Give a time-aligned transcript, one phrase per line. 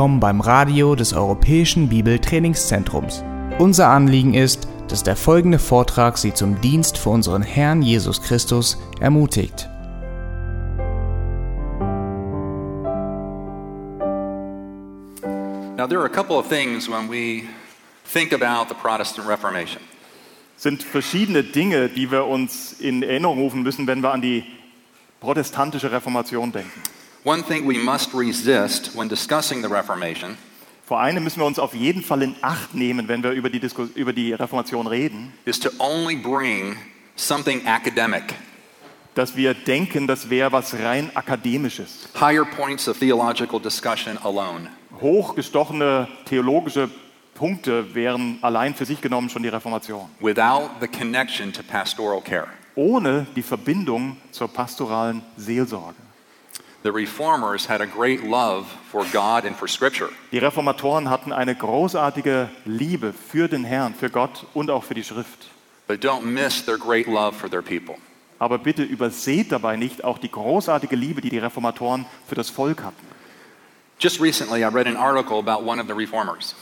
[0.00, 3.22] Willkommen beim Radio des Europäischen Bibeltrainingszentrums.
[3.58, 8.78] Unser Anliegen ist, dass der folgende Vortrag Sie zum Dienst für unseren Herrn Jesus Christus
[8.98, 9.68] ermutigt.
[15.76, 17.42] Now, there are a couple of things when we
[18.10, 19.82] think about the Protestant Reformation.
[20.56, 24.44] sind verschiedene Dinge, die wir uns in Erinnerung rufen müssen, wenn wir an die
[25.20, 26.89] protestantische Reformation denken.
[27.24, 30.36] One thing we must resist when discussing the Reformation
[30.86, 33.60] Vor einem müssen wir uns auf jeden Fall in Acht nehmen, wenn wir über die,
[33.60, 36.76] Disku über die Reformation reden, is to only bring
[37.16, 38.34] something academic,
[39.14, 42.08] dass wir denken, das wäre was rein akademisches.
[42.18, 44.68] higher points of theological discussion alone.
[45.00, 46.90] Hochgestochene theologische
[47.34, 52.48] Punkte wären allein für sich genommen schon die Reformation, without the connection to pastoral care.
[52.74, 55.94] ohne die Verbindung zur pastoralen Seelsorge.
[56.82, 61.54] The reformers had a great love for God and for Scripture, Die Reformatoren hatten eine
[61.54, 65.48] großartige Liebe für den Herrn, für Gott und auch für die Schrift.
[65.86, 67.96] but don't miss their great love for their people.
[68.38, 72.82] Aber bitte überseht dabei nicht auch die großartige Liebe, die die Reformatoren für das Volk
[72.82, 73.06] hatten.
[73.98, 76.54] Just recently, I read an article about one of the reformers,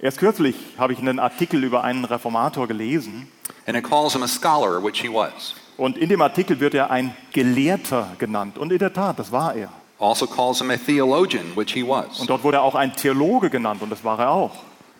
[0.00, 3.28] Erst kürzlich habe ich einen Artikel über einen Reformator gelesen
[3.66, 5.54] and it calls him a scholar, which he was.
[5.78, 9.54] Und in dem Artikel wird er ein Gelehrter genannt und in der Tat, das war
[9.54, 9.70] er.
[9.98, 12.20] Also calls him a theologian, which he was.
[12.20, 14.52] Und dort wurde er auch ein Theologe genannt und das war er auch.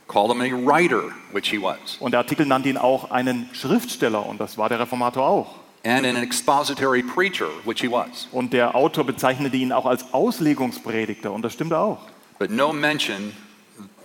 [0.08, 1.98] Called him a writer, which he was.
[2.00, 5.54] Und der Artikel nannte ihn auch einen Schriftsteller und das war der Reformator auch.
[5.84, 8.28] And an expository preacher, which he was.
[8.32, 11.98] Und der Autor bezeichnete ihn auch als Auslegungspredigter und das stimmte auch.
[12.38, 13.32] But no mention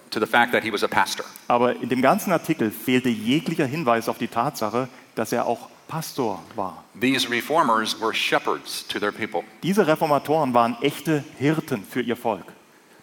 [0.09, 1.25] to the fact that he was a pastor.
[1.47, 6.39] Aber in dem ganzen Artikel fehlte jeglicher Hinweis auf die Tatsache, dass er auch Pastor
[6.55, 6.83] war.
[6.99, 9.43] These reformers were shepherds to their people.
[9.61, 12.45] Diese Reformatoren waren echte Hirten für ihr Volk.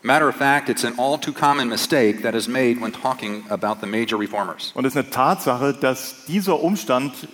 [0.03, 3.81] Matter of fact, it's an all too common mistake that is made when talking about
[3.81, 4.73] the major reformers.
[4.75, 7.29] Und es ist eine Tatsache, dass dieser Umstand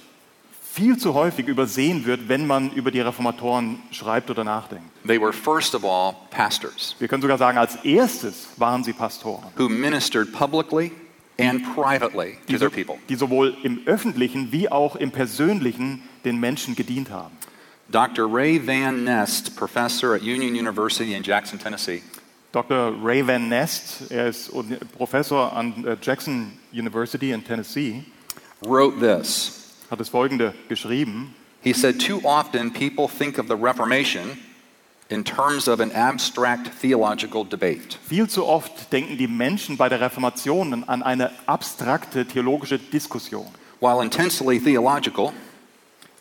[0.75, 4.84] viel zu häufig übersehen wird, wenn man über die Reformatoren schreibt oder nachdenkt.
[5.06, 9.47] They were first of all pastors Wir können sogar sagen, als erstes waren sie Pastoren,
[9.56, 10.92] who ministered publicly
[11.38, 12.98] and privately to their people.
[13.08, 17.36] die sowohl im öffentlichen wie auch im persönlichen den Menschen gedient haben.
[17.88, 18.26] Dr.
[18.32, 22.02] Ray Van Nest, professor at Union University in Jackson, Tennessee,
[22.52, 22.92] Dr.
[23.02, 24.50] Ray Van Nest, er ist
[24.97, 28.04] Professor an äh, Jackson University in Tennessee,
[28.62, 29.74] wrote this.
[29.91, 31.34] hat das folgende geschrieben.
[31.62, 34.38] He said, Too often people think of the Reformation
[35.08, 37.98] in terms of an abstract theological debate.
[38.08, 43.46] Viel zu oft denken die Menschen bei der Reformation an eine abstrakte theologische Diskussion.
[43.80, 45.32] While intensely theological,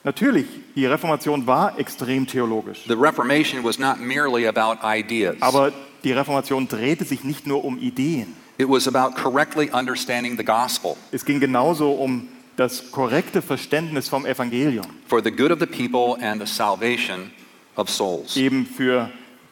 [0.04, 5.72] Natürlich, die Reformation war extrem theologisch, the Reformation was not merely about ideas, aber
[6.04, 8.36] die Reformation drehte sich nicht nur um Ideen.
[8.60, 14.28] it was about correctly understanding the gospel Es ging genauso um das korrekte Verständnis vom
[14.28, 17.32] Evangelium, for the good of the people and the salvation
[17.76, 18.36] of souls.
[18.38, 19.10] eben für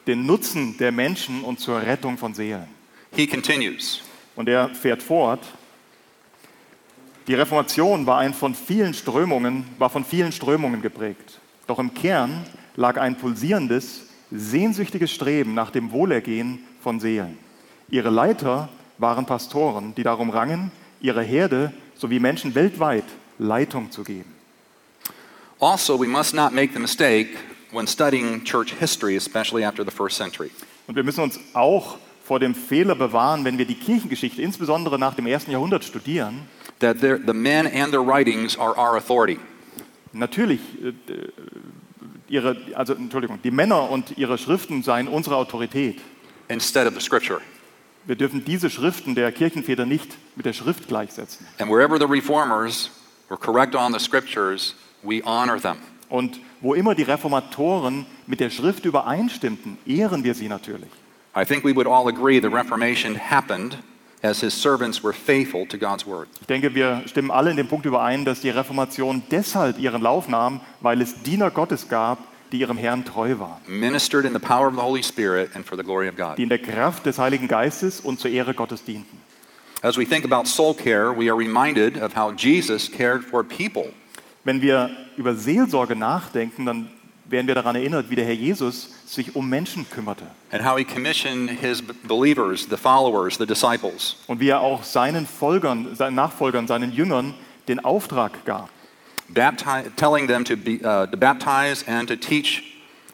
[0.08, 2.68] den Nutzen der Menschen und zur Rettung von Seelen.
[3.16, 4.02] He continues.
[4.36, 5.42] Und er fährt fort,
[7.28, 11.40] die Reformation war, ein von vielen Strömungen, war von vielen Strömungen geprägt.
[11.68, 12.46] Doch im Kern
[12.76, 17.38] lag ein pulsierendes, sehnsüchtiges Streben nach dem Wohlergehen von Seelen.
[17.90, 23.06] Ihre Leiter waren Pastoren, die darum rangen, ihre Herde sowie Menschen weltweit
[23.38, 24.34] Leitung zu geben.
[25.60, 27.38] Also, we must not make the mistake
[27.74, 30.52] when studying church history, especially after the first century,
[30.88, 35.16] Und wir müssen uns auch vor dem Fehler bewahren, wenn wir die Kirchengeschichte, insbesondere nach
[35.16, 36.48] dem ersten Jahrhundert, studieren,
[36.80, 39.40] that the men and their writings are our authority.
[40.12, 40.94] Natürlich, äh,
[42.28, 46.00] ihre, also Entschuldigung, die Männer und ihre Schriften seien unsere Autorität.
[46.50, 47.42] instead of the scripture.
[48.06, 51.48] Wir dürfen diese Schriften der Kirchenväter nicht mit der Schrift gleichsetzen.
[51.58, 52.90] And wherever the reformers
[53.30, 55.78] were correct on the scriptures, we honor them.
[56.10, 60.90] Und wo immer die Reformatoren mit der Schrift übereinstimmten, ehren wir sie natürlich.
[61.36, 63.78] I think we would all agree the Reformation happened
[64.24, 66.28] as his servants were faithful to God's word.
[66.40, 70.28] Ich denke, wir stimmen alle in dem Punkt überein, dass die Reformation deshalb ihren Lauf
[70.30, 72.20] nahm, weil es Diener Gottes gab,
[72.54, 75.78] die ihrem Herrn treu waren, Ministered in the power of the Holy Spirit and for
[75.78, 76.38] the glory of God.
[76.38, 79.20] die in der Kraft des Heiligen Geistes und zur Ehre Gottes dienten.
[79.82, 83.92] As we think about soul care, we are reminded of how Jesus cared for people.
[84.44, 86.90] Wenn wir über Seelsorge nachdenken, dann
[87.26, 90.84] werden wir daran erinnert, wie der Herr Jesus sich um Menschen kümmerte and how he
[90.84, 96.68] commissioned his believers, the followers, the disciples, und wie er auch seinen Folgern, seinen Nachfolgern,
[96.68, 97.34] seinen Jüngern
[97.70, 98.70] den Auftrag gab,
[99.34, 102.64] bapti- telling them to, be, uh, to baptize and to teach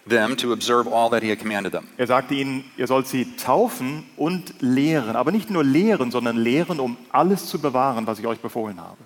[0.07, 1.87] them to observe all that he had commanded them.
[1.97, 6.79] Er sagte ihnen, ihr sollt sie taufen und lehren, aber nicht nur lehren, sondern lehren,
[6.79, 8.97] um alles zu bewahren, was ich euch befohlen habe.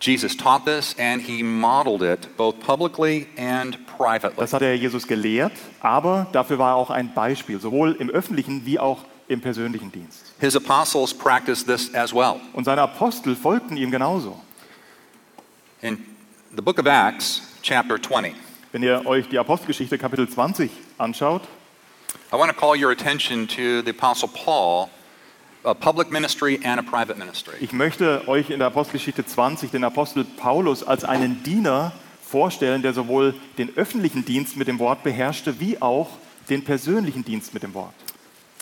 [0.00, 4.36] Jesus taught this and he modeled it both publicly and privately.
[4.38, 8.64] Das hat er Jesus gelehrt, aber dafür war er auch ein Beispiel, sowohl im öffentlichen
[8.64, 10.32] wie auch im persönlichen Dienst.
[10.40, 12.40] His apostles practiced this as well.
[12.54, 14.40] Und seine Apostel folgten ihm genauso.
[15.82, 15.98] In
[16.56, 18.34] the book of Acts, chapter 20,
[18.72, 21.42] Wenn ihr euch die Apostelgeschichte Kapitel 20 anschaut,
[22.32, 24.88] I want to call your attention to the apostle Paul,
[25.64, 27.54] a public ministry and a private ministry.
[27.60, 31.92] ich möchte euch in der Apostelgeschichte 20 den Apostel Paulus als einen Diener
[32.22, 36.08] vorstellen, der sowohl den öffentlichen Dienst mit dem Wort beherrschte, wie auch
[36.48, 37.94] den persönlichen Dienst mit dem Wort.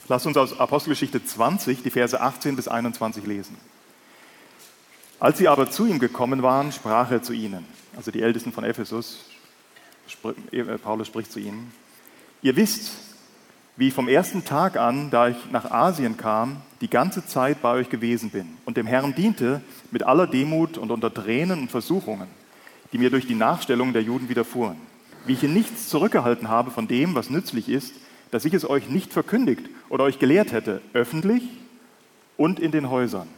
[0.09, 3.57] Lasst uns aus Apostelgeschichte 20 die Verse 18 bis 21 lesen.
[5.21, 7.67] Als sie aber zu ihm gekommen waren, sprach er zu ihnen,
[7.97, 9.25] also die Ältesten von Ephesus,
[10.53, 11.73] äh, Paulus spricht zu ihnen,
[12.41, 12.93] ihr wisst,
[13.77, 17.89] wie vom ersten Tag an, da ich nach Asien kam, die ganze Zeit bei euch
[17.89, 19.61] gewesen bin und dem Herrn diente
[19.91, 22.29] mit aller Demut und unter Tränen und Versuchungen,
[22.93, 24.77] die mir durch die Nachstellung der Juden widerfuhren.
[25.27, 27.95] Wie ich in nichts zurückgehalten habe von dem, was nützlich ist,
[28.31, 31.43] dass ich es euch nicht verkündigt oder euch gelehrt hätte, öffentlich
[32.37, 33.29] und in den Häusern,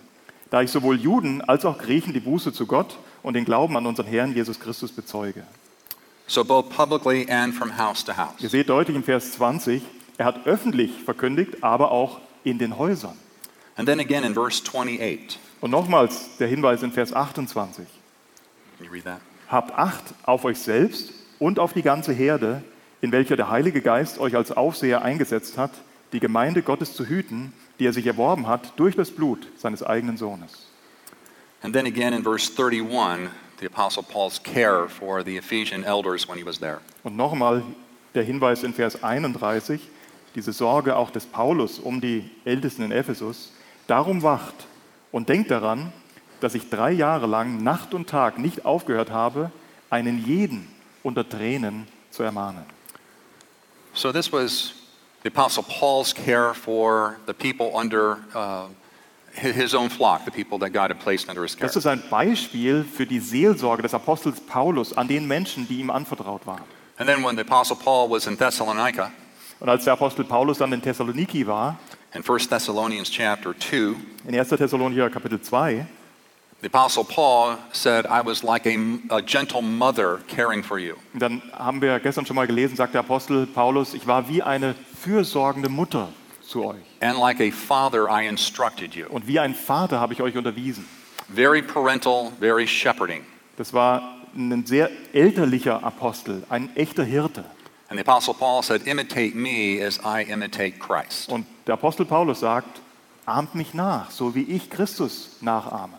[0.50, 3.86] da ich sowohl Juden als auch Griechen die Buße zu Gott und den Glauben an
[3.86, 5.44] unseren Herrn Jesus Christus bezeuge.
[6.26, 8.34] So, both publicly and from house to house.
[8.40, 9.82] Ihr seht deutlich im Vers 20,
[10.16, 13.16] er hat öffentlich verkündigt, aber auch in den Häusern.
[13.80, 15.38] And then again in verse 28.
[15.62, 17.86] Und nochmals der Hinweis in Vers 28.
[18.76, 19.22] Can you read that?
[19.48, 22.62] Habt Acht auf euch selbst und auf die ganze Herde,
[23.00, 25.70] in welcher der Heilige Geist euch als Aufseher eingesetzt hat,
[26.12, 30.18] die Gemeinde Gottes zu hüten, die er sich erworben hat durch das Blut seines eigenen
[30.18, 30.66] Sohnes.
[31.62, 33.30] And then again in verse 31,
[33.60, 36.80] the apostle Paul's care for the Ephesian elders when he was there.
[37.02, 37.62] Und nochmal
[38.14, 39.80] der Hinweis in Vers 31,
[40.34, 43.54] diese Sorge auch des Paulus um die Ältesten in Ephesus.
[43.90, 44.54] Darum wacht
[45.10, 45.92] und denkt daran,
[46.40, 49.50] dass ich drei Jahre lang Nacht und Tag nicht aufgehört habe,
[49.90, 50.68] einen jeden
[51.02, 52.64] unter Tränen zu ermahnen.
[53.92, 54.74] So this was
[55.24, 58.68] the apostle Paul's care for the people under uh,
[59.34, 61.66] hi- his own flock, the people that God had placed under his care.
[61.66, 65.90] Das ist ein Beispiel für die Seelsorge des Apostels Paulus an den Menschen, die ihm
[65.90, 66.62] anvertraut waren.
[66.98, 69.10] And then when the apostle Paul was in Thessalonica,
[69.58, 71.76] Und als der Apostel Paulus dann in Thessaloniki war,
[72.14, 73.96] in 1 Thessalonians chapter 2,
[74.26, 74.46] in 1.
[74.58, 75.86] Thessalonicher Kapitel 2,
[76.60, 78.76] the apostle Paul said, I was like a,
[79.10, 80.96] a gentle mother caring for you.
[81.14, 84.74] dann haben wir gestern schon mal gelesen, sagt der Apostel Paulus, ich war wie eine
[85.00, 86.08] fürsorgende Mutter
[86.42, 86.82] zu euch.
[87.00, 89.06] And like a father, I instructed you.
[89.08, 90.84] Und wie ein Vater habe ich euch unterwiesen.
[91.32, 93.24] Very parental, very shepherding.
[93.56, 97.44] Das war ein sehr elterlicher Apostel, ein echter Hirte.
[97.88, 101.28] And the apostle Paul said, Imitate me as I imitate Christ.
[101.28, 102.80] Und der Apostel Paulus sagt,
[103.26, 105.94] ahmt mich nach, so wie ich Christus nachahme.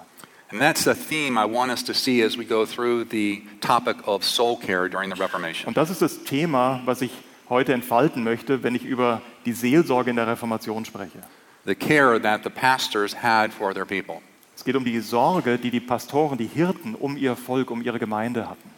[0.52, 4.06] And that's the theme I want us to see as we go through the topic
[4.06, 5.70] of soul care during the Reformation.
[5.70, 7.12] Und das ist das Thema, was ich
[7.48, 11.20] heute entfalten möchte, wenn ich über die Seelsorge in der Reformation spreche.
[11.64, 14.18] The care that the pastors had for their people.
[14.58, 17.98] Es geht um die Sorge, die die Pastoren, die Hirten um ihr Volk, um ihre
[17.98, 18.70] Gemeinde hatten.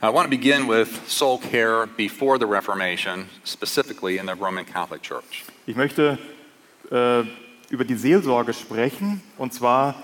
[0.00, 5.02] I want to begin with soul care before the Reformation, specifically in the Roman Catholic
[5.02, 5.44] Church.
[5.66, 6.18] Ich möchte
[6.90, 7.22] äh,
[7.70, 9.94] über die Seelsorge sprechen, und zwar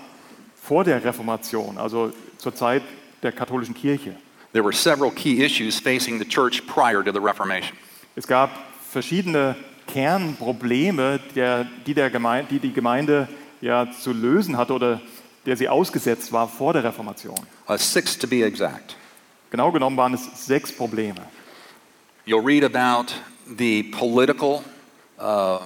[0.55, 2.81] vor der Reformation, also zur Zeit
[3.21, 4.15] der katholischen Kirche.
[4.53, 7.77] There were several key issues facing the church prior to the Reformation.
[8.15, 8.49] Es gab
[8.89, 9.55] verschiedene
[9.87, 13.27] Kernprobleme, der, die, der Gemeinde, die die Gemeinde
[13.61, 14.99] ja zu lösen hatte oder
[15.45, 17.39] der sie ausgesetzt war vor der Reformation.
[17.69, 18.95] Uh, six to be exact.
[19.51, 21.21] Genau genommen waren es sechs Probleme.
[22.25, 23.13] You'll read about
[23.57, 24.63] the political
[25.21, 25.59] uh,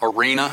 [0.00, 0.50] arena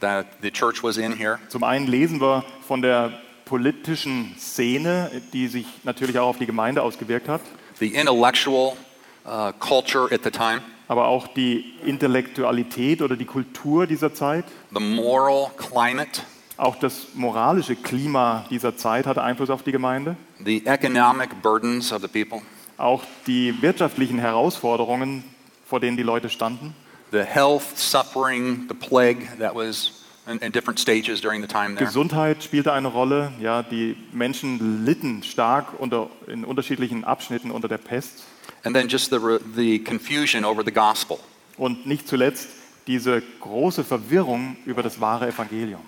[0.00, 1.38] that the church was in here.
[1.48, 3.12] Zum einen lesen wir von der
[3.44, 7.40] politischen Szene, die sich natürlich auch auf die Gemeinde ausgewirkt hat,
[7.78, 8.76] the intellectual
[9.24, 14.80] uh, culture at the time, aber auch die Intellektualität oder die Kultur dieser Zeit, the
[14.80, 16.22] moral climate,
[16.56, 22.02] auch das moralische Klima dieser Zeit hatte Einfluss auf die Gemeinde, the economic burdens of
[22.02, 22.42] the people,
[22.76, 25.22] auch die wirtschaftlichen Herausforderungen,
[25.66, 26.74] vor denen die Leute standen,
[27.10, 31.86] the health suffering, the plague that was in, in different stages during the time there.
[31.86, 33.32] Gesundheit spielte eine Rolle.
[33.40, 38.24] Ja, die Menschen litten stark unter, in unterschiedlichen Abschnitten unter der Pest.
[38.64, 41.18] And then just the, the confusion over the gospel.
[41.56, 42.48] Und nicht zuletzt
[42.86, 45.80] diese große Verwirrung über das wahre Evangelium.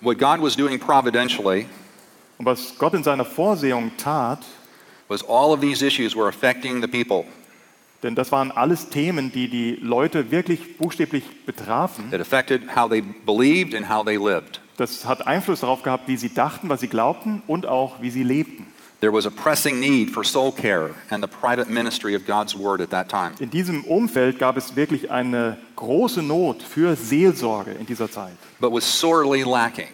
[0.00, 1.66] What God was doing providentially
[2.40, 4.38] Und was Gott in seiner Vorsehung tat,
[5.08, 7.26] was all of these issues were affecting the people.
[8.02, 12.12] Denn das waren alles Themen, die die Leute wirklich buchstäblich betrafen.
[12.12, 14.60] It affected how they believed and how they lived.
[14.78, 18.22] Das hat Einfluss darauf gehabt, wie sie dachten, was sie glaubten und auch wie sie
[18.22, 18.66] lebten.
[19.00, 22.80] There was a pressing need for soul care and the private ministry of God's word
[22.82, 23.32] at that time.
[23.38, 28.32] In diesem Umfeld gab es wirklich eine große Not für Seelsorge in dieser Zeit.
[28.60, 29.88] but was sorely lacking,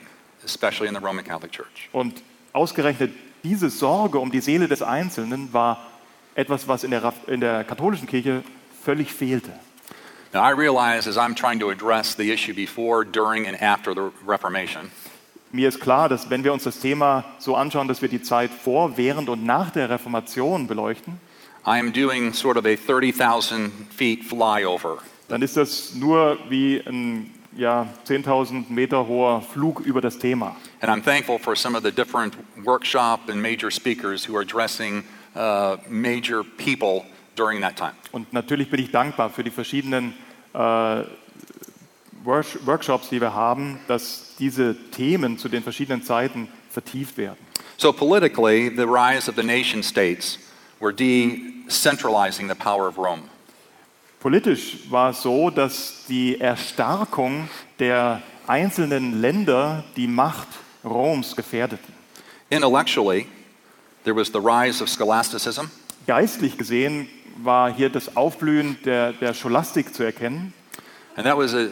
[0.44, 1.88] especially in the Roman Catholic Church.
[1.92, 2.22] Und
[2.52, 3.12] ausgerechnet
[3.44, 5.78] diese Sorge um die Seele des Einzelnen war
[6.36, 8.44] etwas, was in der, in der katholischen Kirche
[8.84, 9.50] völlig fehlte.
[10.32, 14.10] Now, I realize as I'm trying to address the issue before, during, and after the
[14.26, 14.90] Reformation,
[15.52, 18.50] Mir ist klar, dass wenn wir uns das Thema so anschauen, dass wir die Zeit
[18.50, 21.20] vor, während und nach der Reformation beleuchten,
[21.66, 24.98] I am doing sort of a 30,000 feet flyover.
[25.28, 30.56] dann ist das nur wie ein ja, 10.000 Meter hoher Flug über das Thema.
[30.80, 35.04] And I'm thankful for some of the different workshop and major speakers who are addressing
[35.36, 37.04] uh, major people
[37.36, 37.92] during that time.
[38.12, 40.14] Und natürlich bin ich dankbar für die verschiedenen
[42.24, 47.36] Work- Workshops, die wir haben, dass diese Themen zu den verschiedenen Zeiten vertieft werden.
[47.76, 50.38] So, politically, the rise of the nation states
[50.80, 53.22] were decentralizing the power of Rome.
[54.18, 60.48] Politisch war es so, dass die Erstarkung der einzelnen Länder die Macht
[60.84, 61.92] Roms gefährdeten.
[62.48, 63.26] Intellectually,
[64.06, 65.70] there was the rise of scholasticism,
[66.06, 67.08] Geistlich gesehen
[67.42, 70.54] war hier das Aufblühen der, der Scholastik zu erkennen.
[71.16, 71.68] and that was a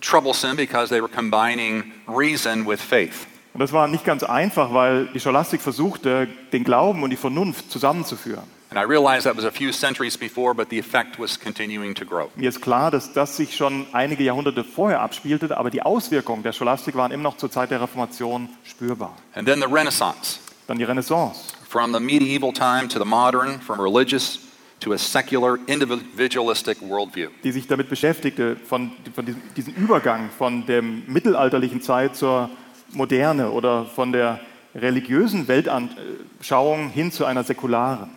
[0.00, 3.26] troublesome because they were combining reason with faith.
[3.54, 7.70] Und das war nicht ganz einfach, weil die Scholastik versuchte, den Glauben und die Vernunft
[7.70, 8.44] zusammenzuführen.
[8.70, 12.06] And I realized that was a few centuries before, but the effect was continuing to
[12.06, 12.30] grow.
[12.36, 16.52] Mir ist klar, dass das sich schon einige Jahrhunderte vorher abspielte, aber die Auswirkungen der
[16.52, 19.14] Scholastik waren immer noch zur Zeit der Reformation spürbar.
[19.34, 21.52] And then the Renaissance, Dann die Renaissance.
[21.72, 24.38] From the medieval time to the modern, from religious
[24.80, 27.30] to a secular, individualistic worldview.
[27.44, 32.50] die sich damit beschäftigte, von, von diesem, diesem Übergang von der mittelalterlichen Zeit zur
[32.92, 34.40] Moderne oder von der
[34.74, 38.10] religiösen Weltanschauung hin zu einer säkularen.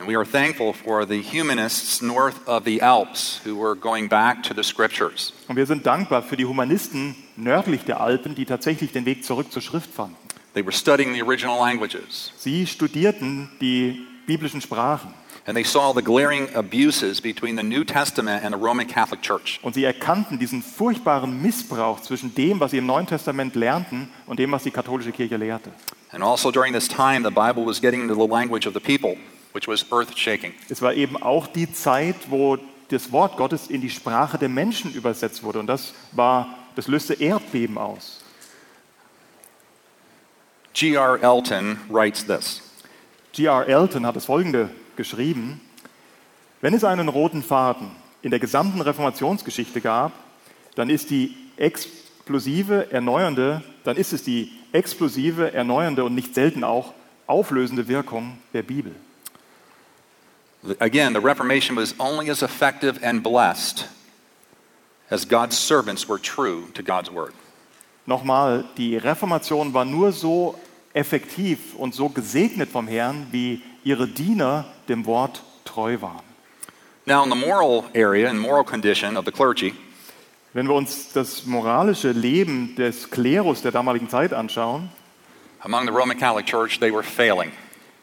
[0.00, 4.42] And we are thankful for the humanists north of the Alps who were going back
[4.42, 5.32] to the scriptures.
[5.46, 9.52] Und wir sind dankbar für die Humanisten nördlich der Alpen, die tatsächlich den Weg zurück
[9.52, 10.16] zur Schrift fanden.
[10.58, 15.14] They were studying the original languages, Sie studierten die biblischen Sprachen
[15.46, 19.60] and they saw the glaring abuses between the New Testament and the Roman Catholic Church.
[19.62, 24.40] und sie erkannten diesen furchtbaren Missbrauch zwischen dem, was sie im Neuen Testament lernten und
[24.40, 25.70] dem, was die katholische Kirche lehrte.
[26.10, 29.16] And also during this time, the Bible was getting into the language of the people,
[29.52, 30.54] which was earth shaking.
[30.68, 34.92] Es war eben auch die Zeit, wo das Wort Gottes in die Sprache der Menschen
[34.92, 35.60] übersetzt wurde.
[35.60, 38.17] Und das, war, das löste Erdbeben aus.
[40.78, 41.20] G.R.
[41.20, 42.62] Elton writes this
[43.32, 43.66] G.R.
[43.66, 45.60] Elton hat das folgende geschrieben.
[46.60, 47.90] Wenn es einen roten Faden
[48.22, 50.12] in der gesamten Reformationsgeschichte gab,
[50.76, 56.94] dann ist die explosive, erneuernde, dann ist es die explosive, erneuernde und nicht selten auch
[57.26, 58.94] auflösende Wirkung der Bibel.
[60.78, 63.88] Again, the Reformation was only as effective and blessed
[65.10, 67.32] as God's servants were true to God's word.
[68.06, 70.54] Nochmal, die Reformation war nur so
[70.94, 76.22] effektiv und so gesegnet vom Herrn, wie ihre Diener dem Wort treu waren.
[77.06, 79.74] Now, in the moral area and moral condition of the clergy,
[80.54, 84.88] Wenn wir uns das moralische Leben des Klerus der damaligen Zeit anschauen,
[85.60, 87.52] among the Roman Catholic Church, they were failing.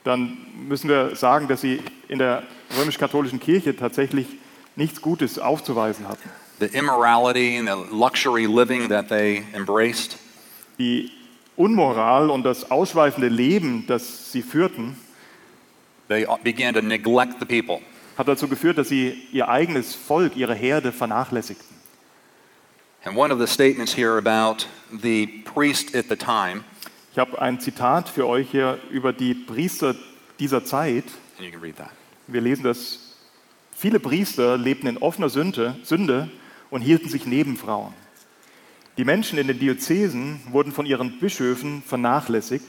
[0.03, 0.37] dann
[0.67, 2.43] müssen wir sagen, dass sie in der
[2.79, 4.27] römisch-katholischen Kirche tatsächlich
[4.75, 6.29] nichts Gutes aufzuweisen hatten.
[6.59, 10.17] The immorality and the luxury living that they embraced
[10.77, 11.11] Die
[11.57, 14.97] Unmoral und das ausschweifende Leben, das sie führten,
[16.09, 17.79] they began to neglect the people.
[18.17, 21.75] hat dazu geführt, dass sie ihr eigenes Volk, ihre Herde vernachlässigten.
[23.05, 24.65] And one of the statements here about
[25.01, 26.63] the priest at the time,
[27.12, 29.95] Ich habe ein Zitat für euch hier über die Priester
[30.39, 31.05] dieser Zeit.
[31.38, 31.91] and you can read that.
[32.27, 33.00] Wir lesen das.
[33.77, 36.29] Viele Priester lebten in offener Sünde, Sünde
[36.69, 37.93] und hielten sich neben Frauen.
[38.97, 42.65] Die Menschen in den Diözesen wurden von ihren Bischöfen vernachlässigt,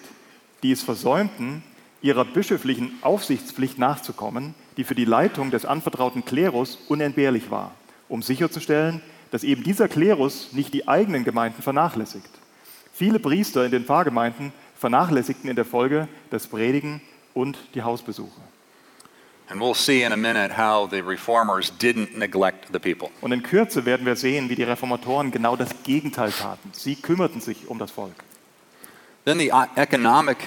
[0.65, 1.63] die es versäumten,
[2.03, 7.73] ihrer bischöflichen Aufsichtspflicht nachzukommen, die für die Leitung des anvertrauten Klerus unentbehrlich war,
[8.09, 12.31] um sicherzustellen, dass eben dieser Klerus nicht die eigenen Gemeinden vernachlässigt.
[12.93, 17.01] Viele Priester in den Pfarrgemeinden vernachlässigten in der Folge das Predigen
[17.35, 18.41] und die Hausbesuche.
[23.21, 26.71] Und in Kürze werden wir sehen, wie die Reformatoren genau das Gegenteil taten.
[26.73, 28.15] Sie kümmerten sich um das Volk.
[29.25, 30.39] Then the uh, economic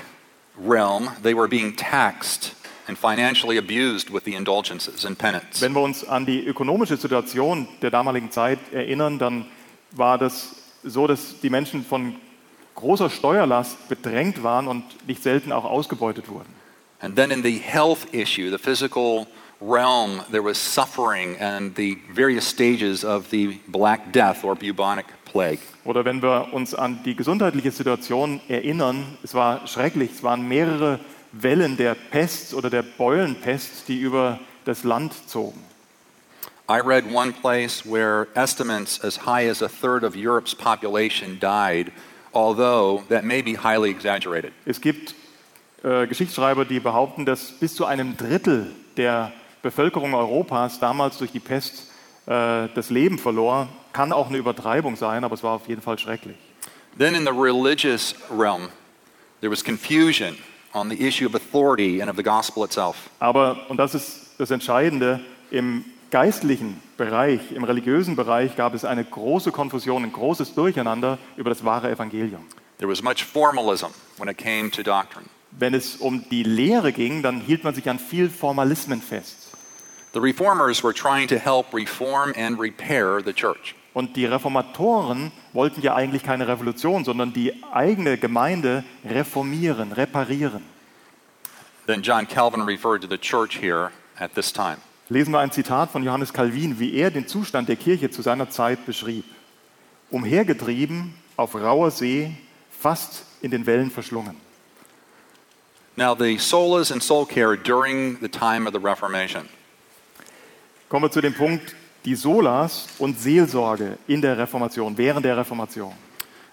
[0.58, 2.56] realm, they were being taxed
[2.88, 5.62] and financially abused with the indulgences and penance.
[5.62, 9.46] Wenn wir uns an die ökonomische Situation der damaligen Zeit erinnern, dann
[9.91, 12.15] war das so, dass die Menschen von
[12.75, 16.53] großer Steuerlast bedrängt waren und nicht selten auch ausgebeutet wurden.
[17.01, 19.27] And then in the health issue, the physical
[19.62, 25.60] realm, there was suffering and the various stages of the Black Death or bubonic plague.
[25.86, 31.00] Oder wenn wir uns an die gesundheitliche Situation erinnern, es war schrecklich, es waren mehrere
[31.32, 35.62] Wellen der Pest oder der Beulenpest, die über das Land zogen.
[36.68, 41.91] I read one place where estimates as high as a third of Europe's population died,
[42.34, 44.53] although that may be highly exaggerated.
[44.65, 45.15] Es gibt
[45.83, 48.67] äh, Geschichtsschreiber, die behaupten, dass bis zu einem Drittel
[48.98, 49.31] der
[49.62, 51.91] Bevölkerung Europas damals durch die Pest
[52.25, 53.67] äh, das Leben verlor.
[53.93, 56.36] Kann auch eine Übertreibung sein, aber es war auf jeden Fall schrecklich.
[56.98, 58.69] Then in the religious realm,
[59.41, 60.38] there was confusion
[60.74, 62.95] on the issue of authority and of the gospel itself.
[63.19, 65.19] Aber, und das ist das Entscheidende,
[65.51, 71.50] im geistlichen Bereich, im religiösen Bereich gab es eine große Konfusion, ein großes Durcheinander über
[71.50, 72.45] das wahre Evangelium.
[72.77, 75.25] There was much formalism when it came to doctrine.
[75.51, 79.50] Wenn es um die Lehre ging, dann hielt man sich an viel Formalismen fest.
[80.13, 83.75] The reformers were trying to help reform and repair the church.
[83.94, 90.63] Und die Reformatoren wollten ja eigentlich keine Revolution, sondern die eigene Gemeinde reformieren, reparieren.
[91.88, 94.77] Then John Calvin referred to the church here at this time.
[95.10, 98.50] Lesen wir ein Zitat von Johannes Calvin, wie er den Zustand der Kirche zu seiner
[98.51, 99.25] Zeit beschrieb.
[100.12, 102.32] Umhergetrieben auf rauer See,
[102.70, 104.36] fast in den Wellen verschlungen.
[106.00, 109.50] Now, the solas and soul care during the time of the Reformation.
[110.88, 111.75] Kommen wir zu dem Punkt,
[112.06, 115.91] die Solas und Seelsorge in der Reformation, während der Reformation.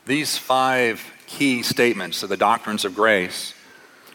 [0.04, 3.54] These five key statements of the doctrines of grace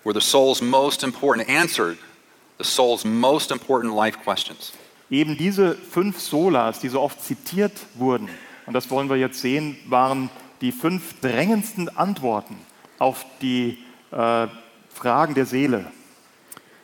[0.03, 1.97] were the soul's most important, answered
[2.57, 4.73] the soul's most important life questions.
[5.09, 8.27] Eben diese fünf Solas, die so oft zitiert wurden,
[8.65, 10.29] und das wollen wir jetzt sehen, waren
[10.59, 12.57] die fünf drängendsten Antworten
[12.99, 13.77] auf die
[14.11, 14.47] äh,
[14.93, 15.91] Fragen der Seele.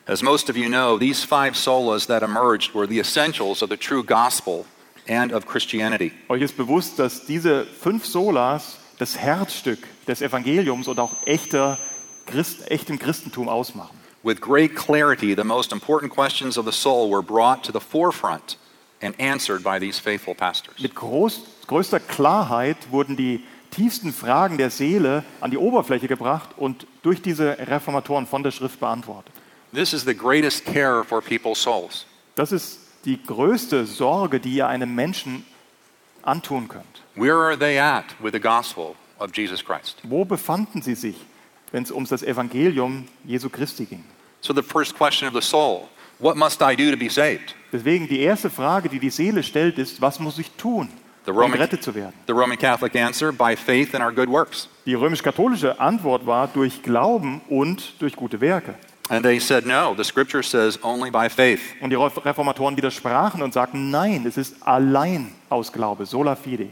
[0.06, 3.76] As most of you know, these five solas that emerged were the essentials of the
[3.76, 4.64] true gospel
[5.06, 6.12] and of Christianity.
[6.28, 11.78] Euch ist bewusst, dass diese fünf Solas das Herzstück des Evangeliums und auch echter
[12.26, 13.98] Christ, echtem Christentum ausmachen.
[14.22, 18.56] With great clarity, the most important questions of the soul were brought to the forefront
[19.00, 20.74] and answered by these faithful pastors.
[20.80, 26.86] Mit groß, größter Klarheit wurden die tiefsten Fragen der Seele an die Oberfläche gebracht und
[27.02, 29.32] durch diese Reformatoren von der Schrift beantwortet.
[29.72, 32.06] This is the greatest care for people's souls.
[32.34, 35.44] Das ist die größte Sorge, die ihr einem Menschen
[36.22, 36.84] antun könnt.
[37.14, 39.98] Where are they at with the gospel of Jesus Christ?
[40.04, 41.16] Wo befanden sie sich,
[41.72, 44.04] wenn es um das Evangelium Jesu Christi ging?
[44.40, 47.54] So, the first question of the soul what must I do to be saved?
[47.72, 50.88] Deswegen die erste Frage, die die Seele stellt, ist, was muss ich tun,
[51.32, 52.14] um gerettet zu werden?
[52.26, 54.68] the Roman Catholic answer by faith in our good works.
[54.86, 58.74] Die römisch-katholische Antwort war durch Glauben und durch gute Werke.
[59.10, 61.60] And they said, no, the scripture says only by faith.
[61.80, 66.68] Und die Reformatoren widersprachen und sagten, nein, es ist allein aus Glaube, sola fide.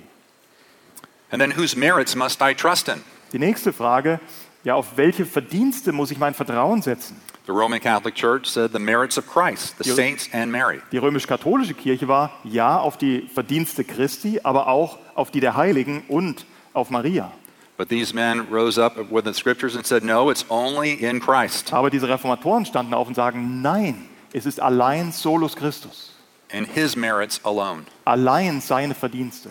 [1.31, 3.03] And then whose merits must I trust in?
[3.33, 4.21] Die nächste Frage,
[4.65, 7.17] ja, auf welche Verdienste muss ich mein Vertrauen setzen?
[7.47, 10.81] The Roman Catholic Church said the merits of Christ, the You- saints, and Mary.
[10.91, 16.03] Die römisch-katholische Kirche war ja auf die Verdienste Christi, aber auch auf die der Heiligen
[16.09, 17.31] und auf Maria.
[17.77, 21.73] But these men rose up with the scriptures and said, no, it's only in Christ,
[21.73, 26.15] Aber diese Reformatoren standen auf und sagen, nein, es ist allein solus Christus,
[26.51, 27.83] in his merits alone.
[28.07, 29.51] allein seine Verdienste.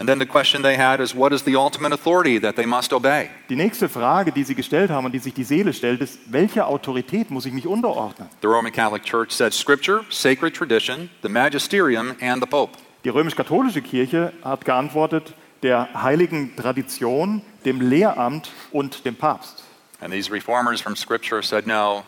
[0.00, 0.06] Die
[3.56, 7.30] nächste Frage, die sie gestellt haben und die sich die Seele stellt, ist, welcher Autorität
[7.30, 8.28] muss ich mich unterordnen?
[8.42, 12.76] The Roman Catholic Church said Scripture, sacred tradition, the magisterium, and the Pope.
[13.04, 19.62] Die römisch-katholische Kirche hat geantwortet, der heiligen Tradition, dem Lehramt und dem Papst.
[20.00, 22.02] And these reformers from Scripture said, no,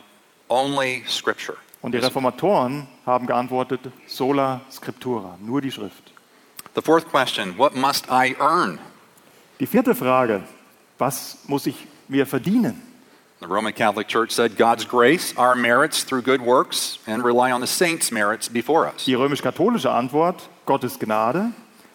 [0.48, 1.56] only Scripture.
[1.82, 6.15] Und die Reformatoren haben geantwortet, sola scriptura, nur die Schrift.
[6.76, 8.78] The fourth question, what must I earn?
[9.58, 10.42] Die vierte Frage,
[10.98, 12.82] was muss ich mir verdienen?
[13.40, 17.62] The Roman Catholic Church said God's grace, our merits through good works, and rely on
[17.62, 19.06] the saints' merits before us.
[19.06, 21.52] Die römisch-katholische Antwort, Gottes Gnade,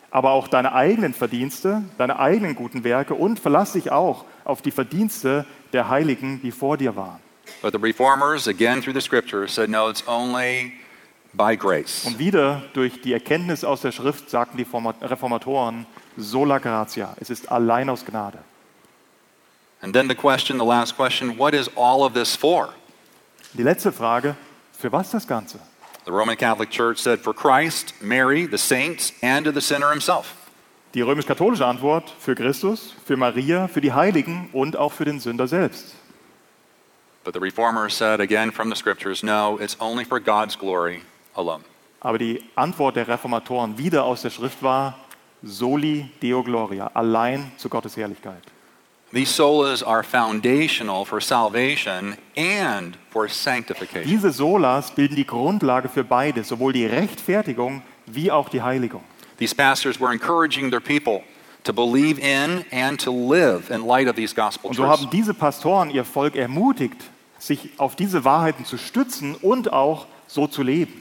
[0.10, 4.72] aber auch deine eigenen Verdienste, deine eigenen guten Werke und verlass dich auch auf die
[4.72, 7.20] Verdienste der Heiligen, die vor dir waren.
[7.62, 10.74] But the reformers, again through the scripture, said no, it's only
[11.34, 12.06] by grace.
[12.06, 15.86] Und wieder durch die Erkenntnis aus der Schrift sagten die Forma- Reformatoren,
[16.18, 18.40] sola gratia, es ist allein aus Gnade.
[19.82, 22.74] And then the question, the last question, what is all of this for?
[23.54, 24.36] Die letzte Frage,
[24.78, 25.60] für was das Ganze?
[26.06, 30.34] The Roman Catholic Church said, For Christ, Mary, the saints, and to the sinner himself.
[30.94, 35.48] Die römisch-katholische Antwort für Christus, für Maria, für die Heiligen und auch für den Sünder
[35.48, 35.96] selbst.
[37.24, 41.02] But the Reformers said again from the scriptures, No, it's only for God's glory
[41.36, 41.64] alone.
[42.00, 44.98] Aber die Antwort der Reformatoren wieder aus der Schrift war
[45.44, 48.42] Soli Deo Gloria, allein zu Gottes Herrlichkeit.
[49.14, 54.08] These solas are foundational for salvation and for sanctification.
[54.10, 59.04] Diese Solas bilden die Grundlage für beides, sowohl die Rechtfertigung wie auch die Heiligung.
[59.38, 61.24] These pastors were encouraging their people
[61.64, 65.02] to believe in and to live in light of these gospel Und so truths.
[65.02, 67.02] haben diese Pastoren ihr Volk ermutigt,
[67.38, 70.94] sich auf diese Wahrheiten zu stützen und auch so zu leben.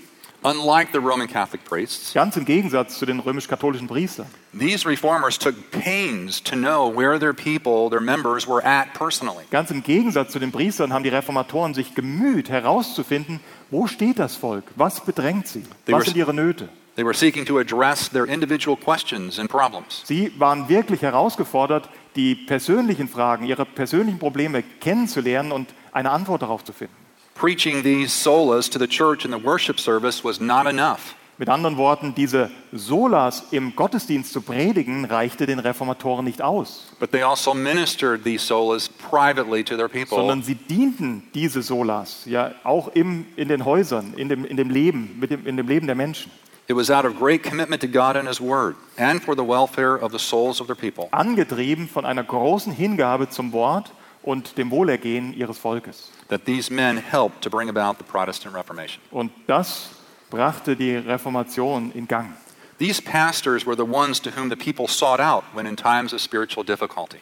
[0.43, 4.27] Unlike the Roman Catholic priests, Ganz im Gegensatz zu den römisch-katholischen Priestern.
[4.59, 9.45] these reformers took pains to know where their people, their members, were at personally.
[9.51, 14.35] Ganz im Gegensatz zu den Priestern haben die Reformatoren sich gemüht, herauszufinden, wo steht das
[14.37, 16.71] Volk, was bedrängt sie, They was were- sind ihre Nöte.
[16.97, 20.03] They were seeking to address their individual questions and problems.
[20.05, 26.65] Sie waren wirklich herausgefordert, die persönlichen Fragen, ihre persönlichen Probleme kennenzulernen und eine Antwort darauf
[26.65, 26.95] zu finden.
[27.41, 31.15] Preaching these solas to the church in the worship service was not enough.
[31.39, 37.13] Mit anderen Worten, diese Solas im Gottesdienst zu predigen, reichte den Reformatoren nicht aus, But
[37.13, 42.53] they also ministered these solas privately to their people sondern sie dienten diese Solas ja
[42.63, 45.87] auch im, in den Häusern, in dem, in dem Leben, mit dem, in dem Leben
[45.87, 46.31] der Menschen.
[46.69, 49.97] It was out of great commitment to God and His Word and for the welfare
[50.05, 51.09] of the souls of their people.
[51.11, 56.11] Angetrieben von einer großen Hingabe zum Wort und dem Wohlergehen ihres Volkes.
[56.31, 59.03] That these men helped to bring about the Protestant Reformation.
[59.11, 59.91] Und das
[60.31, 62.35] brachte die Reformation in Gang.
[62.79, 66.21] These pastors were the ones to whom the people sought out when in times of
[66.21, 67.21] spiritual difficulty.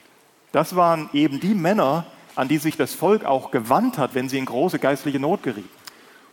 [0.52, 4.38] Das waren eben die Männer, an die sich das Volk auch gewandt hat, wenn sie
[4.38, 5.68] in große geistliche Not gerieten.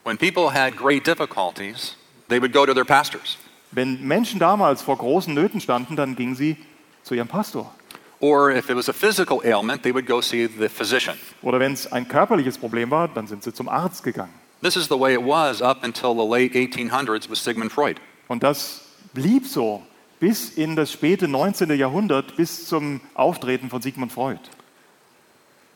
[0.04, 1.96] When people had great difficulties,
[2.30, 3.38] they would go to their pastors.
[3.72, 6.58] Wenn Menschen damals vor großen Nöten standen, dann gingen sie
[7.04, 7.74] zu ihrem Pastor.
[8.20, 11.18] Or if it was a physical ailment, they would go see the physician.
[11.42, 14.34] Oder wenn es ein körperliches Problem war, dann sind sie zum Arzt gegangen.
[14.62, 18.00] This is the way it was up until the late 1800s with Sigmund Freud.
[18.28, 18.82] Und das
[19.14, 19.84] blieb so
[20.20, 21.70] bis in das späte 19.
[21.78, 24.40] Jahrhundert, bis zum Auftreten von Sigmund Freud.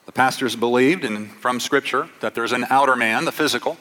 [0.06, 3.78] The pastors believed, and from Scripture, that there's an outer man, the physical,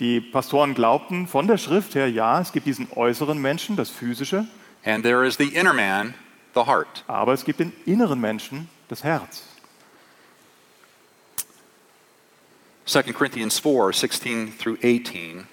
[0.00, 4.46] Die Pastoren glaubten von der Schrift her, ja, es gibt diesen äußeren Menschen, das Physische,
[4.84, 6.14] and there is the inner man,
[6.54, 7.04] the heart.
[7.06, 9.42] aber es gibt den inneren Menschen, das Herz.
[12.86, 15.46] 2 Corinthians 4 16 through 18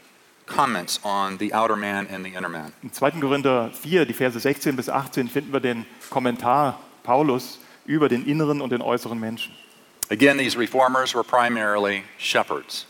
[0.45, 2.71] comments on the outer man and the inner man.
[2.81, 3.19] Im 2.
[3.19, 8.62] Korinther 4, die Verse 16 bis 18, finden wir den Kommentar Paulus über den inneren
[8.62, 9.53] und den äußeren Menschen.
[10.10, 12.86] Again, these reformers were primarily shepherds.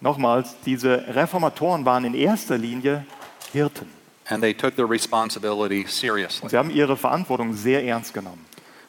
[0.00, 3.04] Nochmals, diese Reformatoren waren in erster Linie
[3.52, 3.97] Hirten.
[4.28, 6.48] And they took their responsibility seriously.
[6.48, 8.44] sie haben ihre Verantwortung sehr ernst genommen.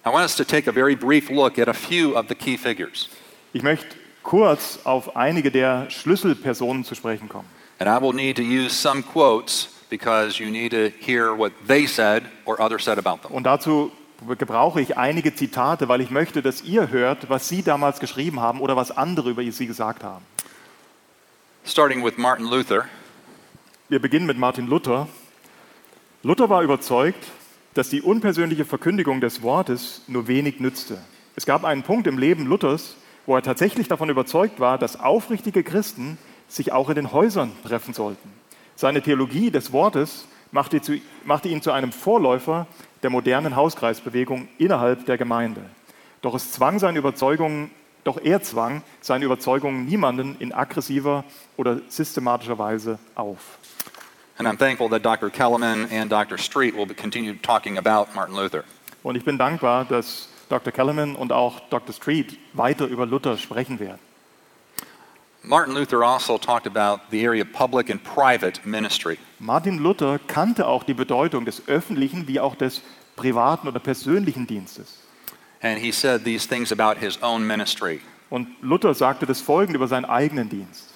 [0.05, 2.57] I want us to take a very brief look at a few of the key
[2.57, 3.09] figures.
[3.53, 7.47] Ich möchte kurz auf einige der Schlüsselpersonen zu sprechen kommen.
[7.79, 11.87] And I will need to use some quotes because you need to hear what they
[11.87, 13.31] said or others said about them.
[13.35, 13.91] Und dazu
[14.37, 18.59] gebrauche ich einige Zitate, weil ich möchte, dass ihr hört, was sie damals geschrieben haben
[18.59, 20.25] oder was andere über sie gesagt haben.
[21.65, 22.85] Starting with Martin Luther,
[23.89, 25.07] Wir beginnen mit Martin Luther.
[26.21, 27.31] Luther war überzeugt,
[27.75, 30.97] dass die unpersönliche Verkündigung des Wortes nur wenig nützte.
[31.37, 35.63] Es gab einen Punkt im Leben Luthers, wo er tatsächlich davon überzeugt war, dass aufrichtige
[35.63, 36.17] Christen
[36.49, 38.33] sich auch in den Häusern treffen sollten.
[38.75, 42.67] Seine Theologie des Wortes machte, zu, machte ihn zu einem Vorläufer
[43.01, 45.61] der modernen Hauskreisbewegung innerhalb der Gemeinde.
[46.21, 47.71] Doch es zwang seine Überzeugungen,
[48.03, 51.23] doch er zwang seine Überzeugungen niemanden in aggressiver
[51.55, 53.57] oder systematischer Weise auf.
[54.39, 55.29] And I'm thankful that Dr.
[55.29, 56.37] Kellerman and Dr.
[56.37, 58.63] Street will continue talking about Martin Luther.
[59.03, 60.71] Und ich bin dankbar, dass Dr.
[60.71, 61.93] Kellerman und auch Dr.
[61.93, 63.99] Street weiter über Luther sprechen werden.
[65.43, 69.17] Martin Luther also talked about the area of public and private ministry.
[69.39, 72.81] Martin Luther kannte auch die Bedeutung des öffentlichen wie auch des
[73.15, 75.01] privaten oder persönlichen Dienstes.
[75.61, 77.99] And he said these things about his own ministry.
[78.29, 80.93] Und Luther sagte das Folgende über seinen eigenen Dienst.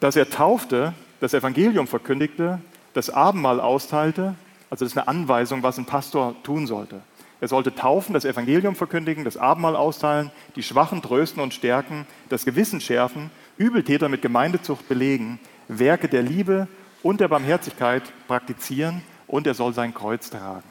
[0.00, 2.60] Dass er taufte, das Evangelium verkündigte,
[2.94, 4.34] das Abendmahl austeilte,
[4.70, 7.02] also das ist eine Anweisung, was ein Pastor tun sollte.
[7.40, 12.44] Er sollte taufen, das Evangelium verkündigen, das Abendmahl austeilen, die Schwachen trösten und stärken, das
[12.44, 16.68] Gewissen schärfen, Übeltäter mit Gemeindezucht belegen, Werke der Liebe
[17.02, 20.68] und der Barmherzigkeit praktizieren und er soll sein Kreuz tragen.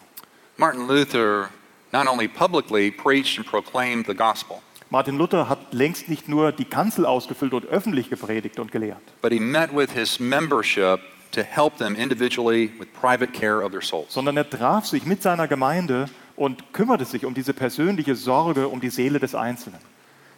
[0.57, 1.49] Martin Luther
[1.91, 6.65] not only publicly preached and proclaimed the gospel, Martin Luther hat längst nicht nur die
[6.65, 10.99] Kanzel ausgefüllt und öffentlich gepredigt und gelehrt, but he met with his membership
[11.31, 14.11] to help them individually with private care of their souls.
[14.11, 18.81] sondern er traf sich mit seiner Gemeinde und kümmerte sich um diese persönliche Sorge um
[18.81, 19.79] die Seele des Einzelnen.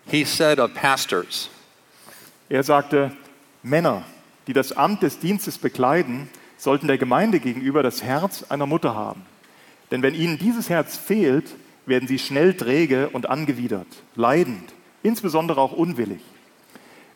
[0.07, 1.49] He said of pastors,
[2.49, 3.11] Er sagte,
[3.63, 4.03] Männer,
[4.47, 9.21] die das Amt des Dienstes bekleiden, sollten der Gemeinde gegenüber das Herz einer Mutter haben.
[9.91, 11.45] Denn wenn ihnen dieses Herz fehlt,
[11.85, 16.21] werden sie schnell träge und angewidert, leidend, insbesondere auch unwillig.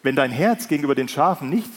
[0.04, 1.70] Wenn dein Herz gegenüber den Schafen nicht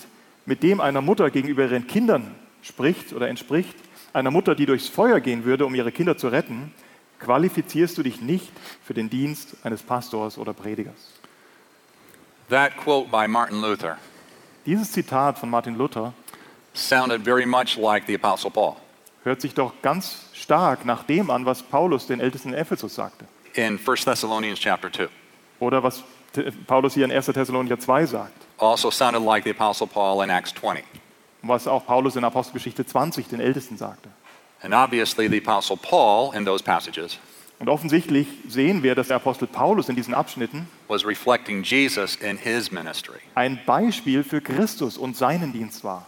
[0.46, 3.74] mit dem einer Mutter gegenüber ihren Kindern spricht oder entspricht,
[4.12, 6.72] einer Mutter, die durchs Feuer gehen würde, um ihre Kinder zu retten,
[7.20, 8.50] qualifizierst du dich nicht
[8.84, 11.14] für den Dienst eines Pastors oder Predigers.
[12.48, 13.98] that quote by Martin Luther
[14.64, 16.12] Dieses Zitat von Martin Luther
[16.74, 18.76] sounded very much like the Apostle Paul.
[19.24, 23.26] hört sich doch ganz stark nach dem an, was Paulus den Ältesten in Ephesus sagte.
[23.54, 25.08] in 1 Thessalonians chapter 2.
[25.60, 26.02] Oder was
[26.66, 27.26] Paulus hier in 1.
[27.26, 28.46] Thessalonicher 2 sagt.
[28.58, 30.84] Also sounded like the Apostle Paul in Acts 20.
[31.42, 34.08] Und was auch Paulus in Apostelgeschichte 20 den Ältesten sagte.
[34.60, 37.18] And obviously, the Apostle Paul in those passages
[37.60, 40.68] Und offensichtlich sehen wir, dass der Apostel Paulus in diesen Abschnitten
[43.34, 46.06] ein Beispiel für Christus und seinen Dienst war.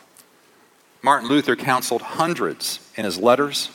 [1.03, 3.71] Martin Luther counseled hundreds in his letters,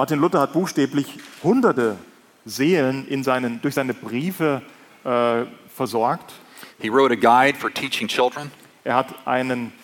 [0.00, 1.98] Martin Luther hat buchstäblich hunderte
[2.46, 4.62] Seelen in seinen, durch seine Briefe
[5.04, 5.42] äh,
[5.76, 6.32] versorgt.
[6.80, 8.50] he wrote a guide for teaching children.
[8.82, 9.74] Er hat einen,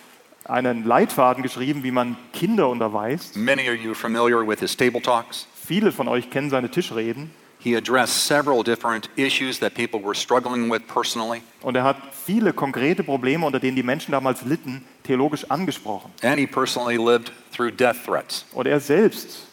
[0.46, 3.36] einen Leitfaden geschrieben, wie man Kinder unterweist.
[3.36, 5.46] Many of you are familiar with his table talks.
[5.54, 7.30] Viele von euch kennen seine Tischreden.
[7.58, 12.54] He addressed several different issues that people were struggling with personally, Und er hat viele
[12.54, 16.10] konkrete Probleme, unter denen die Menschen damals litten, theologisch angesprochen.
[16.22, 18.46] and he personally lived through death threats.
[18.54, 19.46] Und er selbst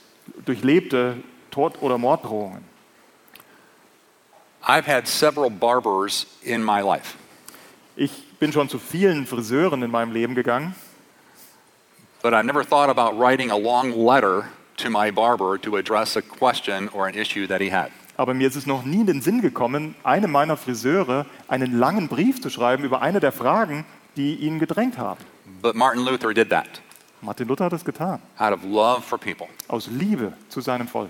[0.45, 1.17] durchlebte
[1.51, 2.63] Tod- oder Morddrohungen.
[4.65, 7.15] I've had several barbers in my life,
[7.95, 10.73] Ich bin schon zu vielen Friseuren in meinem Leben gegangen,
[12.21, 14.45] but I've never thought about writing a long letter
[14.77, 17.91] to my barber to address a question or an issue that he had.
[18.15, 22.08] aber mir ist es noch nie in den Sinn gekommen, einem meiner Friseure einen langen
[22.08, 25.19] Brief zu schreiben über eine der Fragen, die ihn gedrängt haben.
[25.62, 26.82] But Martin Luther did that
[27.23, 29.47] Martin Luther hat es getan, out of love for people.
[29.67, 31.09] aus Liebe zu seinem Volk.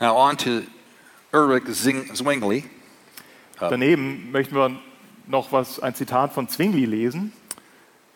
[0.00, 0.62] Now, on to
[1.32, 2.64] Ulrich Zwingli.
[3.58, 4.70] Daneben möchten wir
[5.26, 7.32] noch was, ein Zitat von Zwingli lesen.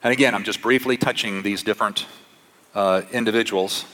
[0.03, 2.07] And again, I'm just briefly touching these different
[2.75, 3.85] uh, individuals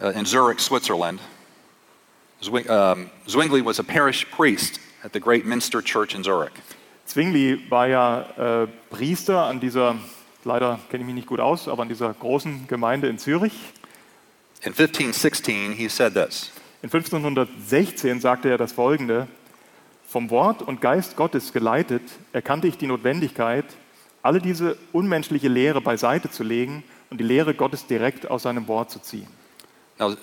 [0.00, 1.20] uh, in Zurich, Switzerland.
[2.42, 6.52] Zwing, um, Zwingli was a parish priest at the great Minster Church in Zurich.
[7.06, 9.96] Zwingli war ja äh, Priester an dieser,
[10.44, 13.52] leider kenne ich mich nicht gut aus, aber an dieser großen Gemeinde in Zürich.
[14.62, 16.50] In 1516, he said this
[16.82, 19.28] In 1516 sagte er das folgende:
[20.06, 22.02] Vom Wort und Geist Gottes geleitet,
[22.32, 23.64] erkannte ich die Notwendigkeit,
[24.22, 28.90] alle diese unmenschliche Lehre beiseite zu legen und die Lehre Gottes direkt aus seinem Wort
[28.90, 29.28] zu ziehen.
[29.98, 30.14] Now,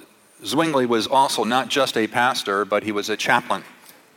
[0.44, 3.64] Zwingli was also not just a pastor, but he was a chaplain.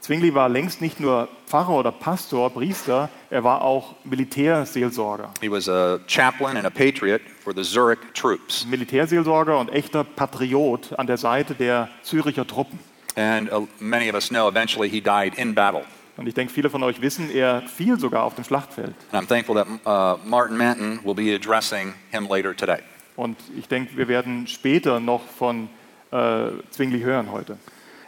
[0.04, 5.32] Zwingli war längst nicht nur Pfarrer oder Pastor, Priester, er war auch Militärseelsorger.
[5.40, 8.66] He was a chaplain and a patriot for the Zurich troops.
[8.66, 12.78] Militärseelsorger und echter Patriot an der Seite der Züricher Truppen.
[13.16, 15.84] And uh, many of us know eventually he died in battle.
[16.18, 18.92] Und ich denke, viele von euch wissen, er fiel sogar auf dem Schlachtfeld.
[19.10, 22.80] And I'm thankful that uh, Martin Manton will be addressing him later today.
[23.16, 25.70] Und ich denke, wir werden später noch von
[26.10, 27.56] äh, Zwingli hören heute.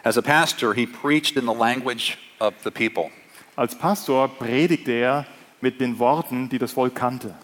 [0.07, 3.11] As a pastor, he preached in the language of the people.
[3.57, 5.25] Als Pastor predigte er
[5.59, 7.35] mit den Worten, die das Volk kannte.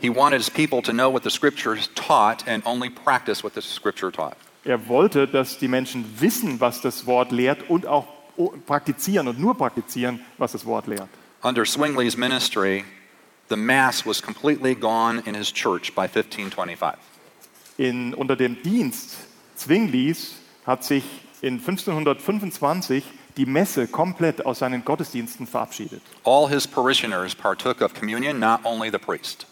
[0.00, 3.62] He wanted his people to know what the scriptures taught and only practice what the
[3.62, 4.36] scripture taught.
[4.64, 8.08] Er wollte, dass die Menschen wissen, was das Wort lehrt und auch
[8.66, 11.08] praktizieren und nur praktizieren, was das Wort lehrt.
[11.44, 12.84] Under Zwingli's ministry,
[13.48, 16.98] the Mass was completely gone in his church by 1525.
[17.78, 19.18] In, unter dem Dienst
[19.54, 20.34] Zwinglis
[20.66, 21.04] hat sich
[21.46, 23.04] in 1525
[23.36, 26.02] die Messe komplett aus seinen Gottesdiensten verabschiedet.
[26.24, 29.46] All his parishioners partook of communion, not only the priest.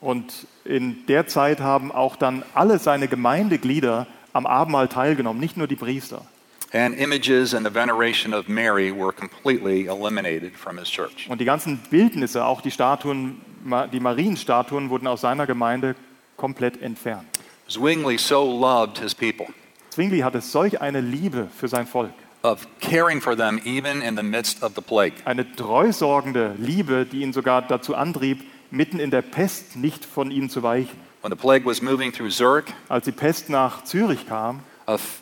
[0.00, 5.66] Und in der Zeit haben auch dann alle seine Gemeindeglieder am Abendmahl teilgenommen, nicht nur
[5.66, 6.26] die Priester.
[6.74, 11.30] And images and the veneration of Mary were completely eliminated from his church.
[11.30, 13.40] Und die ganzen Bildnisse, auch die Statuen,
[13.92, 15.94] die Marienstatuen wurden aus seiner Gemeinde
[16.36, 17.24] komplett entfernt.
[17.68, 19.46] Zwingli so loved his people,
[19.94, 22.10] Zwingli hatte solch eine Liebe für sein Volk,
[22.42, 25.12] of caring for them even in the midst of the plague.
[25.24, 30.50] eine treusorgende Liebe, die ihn sogar dazu antrieb, mitten in der Pest nicht von ihnen
[30.50, 30.98] zu weichen.
[31.22, 34.64] When the plague was moving through Zurich, Als die Pest nach Zürich kam,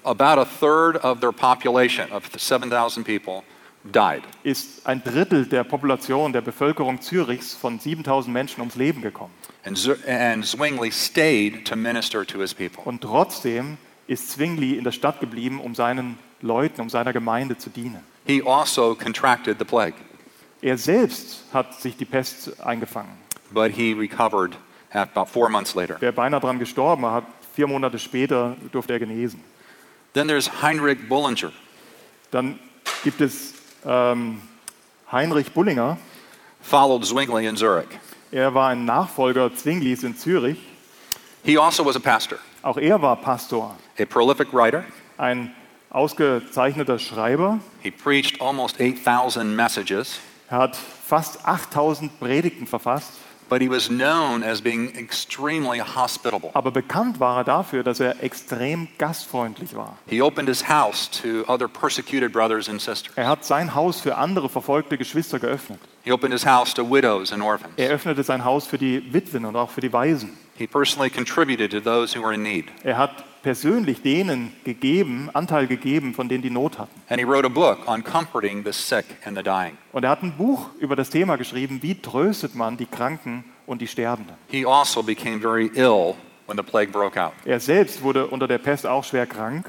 [0.04, 3.42] about a third of their population, of the 7,000 people,
[3.84, 4.22] died.
[4.42, 9.34] ist ein Drittel der Population, der Bevölkerung Zürichs von 7000 Menschen ums Leben gekommen.
[9.66, 12.82] And Zwingli stayed to minister to his people.
[12.84, 17.70] Und trotzdem ist Zwingli in der Stadt geblieben, um seinen Leuten, um seiner Gemeinde zu
[17.70, 18.00] dienen.
[18.26, 19.94] He also contracted the plague,
[20.60, 23.10] Er selbst hat sich die Pest eingefangen.
[23.52, 24.56] but he recovered
[24.92, 26.00] about four months later.
[26.00, 29.40] Wäre beinahe daran gestorben, hat vier Monate später durfte er genesen.
[30.14, 31.52] Then there's Heinrich Bullinger.
[32.30, 32.58] Dann
[33.02, 34.40] gibt es ähm,
[35.10, 35.98] Heinrich Bullinger.
[36.62, 37.88] Followed Zwingli in Zurich.
[38.30, 40.58] Er war ein Nachfolger Zwinglis in Zürich.
[41.44, 44.84] He also was a pastor, Auch er war Pastor, a prolific writer.
[45.18, 45.52] ein
[45.90, 47.58] ausgezeichneter Schreiber.
[47.82, 50.18] He preached almost 8,000 messages,
[50.50, 53.12] Er hat fast 8000 Predigten verfasst.
[53.48, 56.48] but he was known as being extremely hospitable.
[56.54, 59.98] Aber bekannt war er dafür, dass er extrem gastfreundlich war.
[60.06, 63.12] He opened his house to other persecuted brothers and sisters.
[63.16, 65.78] Er hat sein Haus für andere verfolgte Geschwister geöffnet.
[66.04, 67.74] He opened his house to widows and orphans.
[67.76, 70.30] Er öffnete sein Haus für die Witwen und auch für die Waisen.
[70.56, 72.66] He personally contributed to those who were in need.
[72.84, 77.00] Er hat persönlich denen gegeben, Anteil gegeben, von denen die Not hatten.
[77.08, 79.76] And he wrote a book on comforting the sick and the dying.
[79.92, 83.80] Und er hat ein Buch über das Thema geschrieben, wie tröstet man die Kranken und
[83.80, 84.36] die Sterbenden.
[84.48, 86.14] He also became very ill
[86.46, 87.32] when the plague broke out.
[87.44, 89.66] Er selbst wurde unter der Pest auch schwer krank.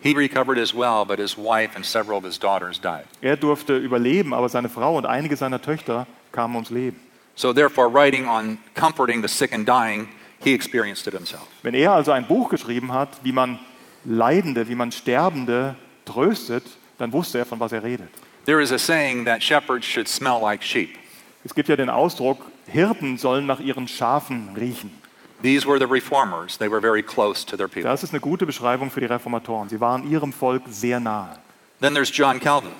[0.00, 3.04] He recovered as well, but his wife and several of his daughters died.
[3.22, 7.00] Er durfte überleben, aber seine Frau und einige seiner Töchter kamen ums Leben.
[7.36, 10.08] So, therefore, writing on comforting the sick and dying,
[10.40, 11.48] he experienced it himself.
[11.62, 13.58] Wenn er also ein Buch geschrieben hat, wie man
[14.04, 16.64] Leidende, wie man Sterbende tröstet,
[16.98, 18.08] dann wusste er, von was er redet.
[18.44, 20.90] There is a saying that shepherds should smell like sheep.
[21.44, 24.90] Es gibt ja den Ausdruck, Hirten sollen nach ihren Schafen riechen.
[25.42, 26.56] These were the reformers.
[26.56, 27.90] They were very close to their people.
[27.90, 29.68] Das ist eine gute Beschreibung für die Reformatoren.
[29.68, 31.38] Sie waren ihrem Volk sehr nahe.
[31.80, 32.72] Then there's John Calvin,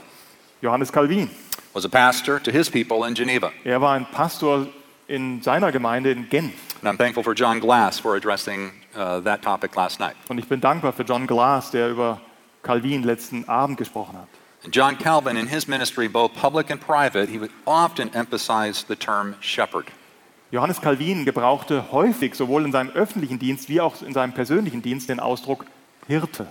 [0.62, 1.28] Johannes Calvin,
[1.74, 3.52] was a pastor to his people in Geneva.
[3.64, 4.68] er war ein Pastor
[5.08, 6.54] in seiner Gemeinde in Genf.
[6.80, 10.14] And I'm thankful for John Glass for addressing uh, that topic last night.
[10.28, 12.20] Und ich bin dankbar für John Glass, der über
[12.62, 14.28] Calvin letzten Abend gesprochen hat.
[14.72, 19.34] John Calvin, in his ministry, both public and private, he would often emphasize the term
[19.40, 19.86] shepherd.
[20.50, 25.08] Johannes Calvin gebrauchte häufig, sowohl in seinem öffentlichen Dienst wie auch in seinem persönlichen Dienst,
[25.08, 25.66] den Ausdruck
[26.06, 26.46] Hirte.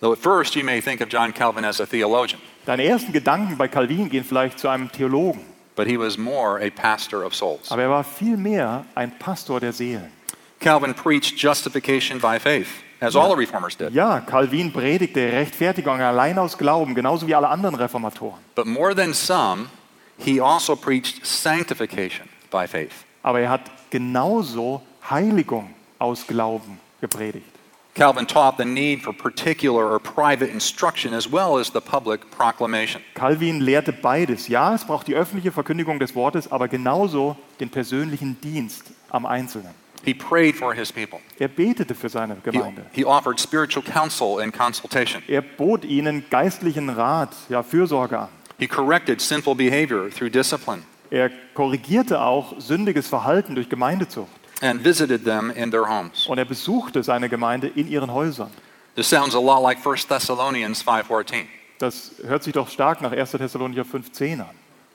[0.00, 3.56] Though at first you may think of John Calvin as a theologian, Deine ersten Gedanken
[3.56, 5.40] bei Calvin gehen vielleicht zu einem Theologen,
[5.74, 7.70] but he was more a pastor of souls.
[7.70, 10.12] aber er war vielmehr ein Pastor der Seelen.
[10.60, 12.68] Calvin preached justification by faith,
[13.00, 13.94] as all the reformers did.
[13.94, 18.38] Ja, Calvin predigte Rechtfertigung allein aus Glauben, genauso wie alle anderen Reformatoren.
[18.54, 19.70] But more than some,
[20.18, 22.92] he also preached sanctification by faith.
[23.22, 27.57] Aber er hat genauso Heiligung aus Glauben gepredigt.
[27.94, 33.02] Calvin taught the need for particular or private instruction as well as the public proclamation.
[33.14, 34.46] Calvin lehrte beides.
[34.48, 39.74] Ja, es braucht die öffentliche Verkündigung des Wortes, aber genauso den persönlichen Dienst am Einzelnen.
[40.04, 41.18] He prayed for his people.
[41.40, 42.86] Er betete für seine He, Gemeinde.
[42.92, 45.22] he offered spiritual counsel and consultation.
[45.26, 48.28] Er bot ihnen geistlichen Rat, ja Fürsorge an.
[48.58, 54.28] He corrected sinful behavior through discipline Er korrigierte auch sündiges Verhalten durch Gemeindezucht.
[54.60, 56.26] And visited them in their homes.
[56.26, 58.50] Und er besuchte seine Gemeinde in ihren Häusern.
[58.94, 61.46] This sounds a lot like 1 Thessalonians 5:14,
[61.78, 63.32] Das hört sich doch stark nach 1.
[63.32, 64.46] Thessalonicher 5,10 an,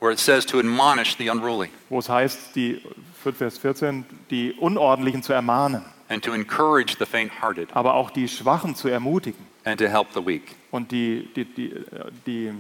[0.02, 2.82] where it says to admonish the unruly wo es heißt, die
[3.23, 8.28] 5 Vers 14, die Unordentlichen zu ermahnen, and to encourage the faint-hearted aber auch die
[8.28, 10.56] Schwachen zu ermutigen and to help the weak.
[10.71, 12.52] und die, die, die, äh, die,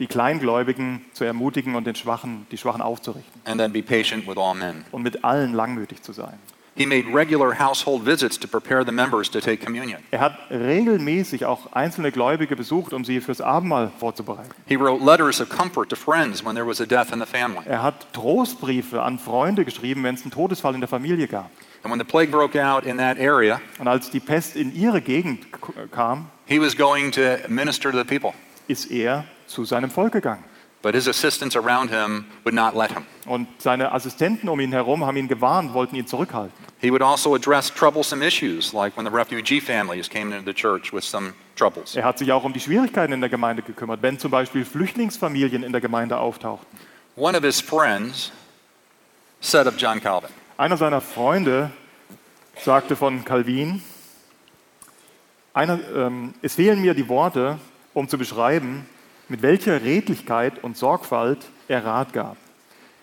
[0.00, 4.36] die Kleingläubigen zu ermutigen und den Schwachen, die Schwachen aufzurichten and then be patient with
[4.36, 4.84] all men.
[4.90, 6.38] und mit allen langmütig zu sein.
[6.76, 10.00] He made regular household visits to prepare the members to take communion.
[10.12, 14.50] Er hat regelmäßig auch einzelne Gläubige besucht, um sie fürs Abendmahl vorzubereiten.
[14.66, 17.60] He wrote letters of comfort to friends when there was a death in the family.
[17.66, 21.50] Er hat Trostbriefe an Freunde geschrieben, wenn es einen Todesfall in der Familie gab.
[21.82, 25.02] And when the plague broke out in that area, Und als die Pest in ihre
[25.02, 25.46] Gegend
[25.90, 28.32] kam, he was going to minister to the people.
[28.68, 30.44] ist er zu seinem Volk gegangen.
[30.82, 33.04] But his assistants around him would not let him.
[33.26, 36.52] Und seine Assistenten um ihn herum haben ihn gewarnt, wollten ihn zurückhalten.
[36.80, 40.90] He would also address troublesome issues, like when the refugee families came into the church
[40.90, 41.94] with some troubles.
[41.96, 45.62] Er hat sich auch um die Schwierigkeiten in der Gemeinde gekümmert, wenn zum Beispiel Flüchtlingsfamilien
[45.62, 46.66] in der Gemeinde auftauchten.
[47.14, 48.32] One of his friends
[49.40, 51.70] said of John Calvin, Einer seiner Freunde
[52.56, 53.82] sagte von Calvin,
[55.52, 57.58] einer, ähm, es fehlen mir die Worte,
[57.92, 58.86] um zu beschreiben,
[59.30, 62.36] mit welcher Redlichkeit und Sorgfalt er Rat gab.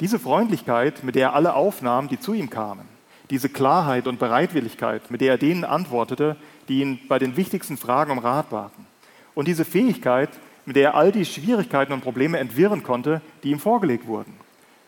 [0.02, 2.86] Diese Freundlichkeit, mit der er alle aufnahm, die zu ihm kamen,
[3.30, 6.36] diese Klarheit und Bereitwilligkeit, mit der er denen antwortete,
[6.68, 8.86] die ihn bei den wichtigsten Fragen um Rat baten.
[9.36, 10.30] Und diese Fähigkeit,
[10.66, 14.34] mit der er all die Schwierigkeiten und Probleme entwirren konnte, die ihm vorgelegt wurden.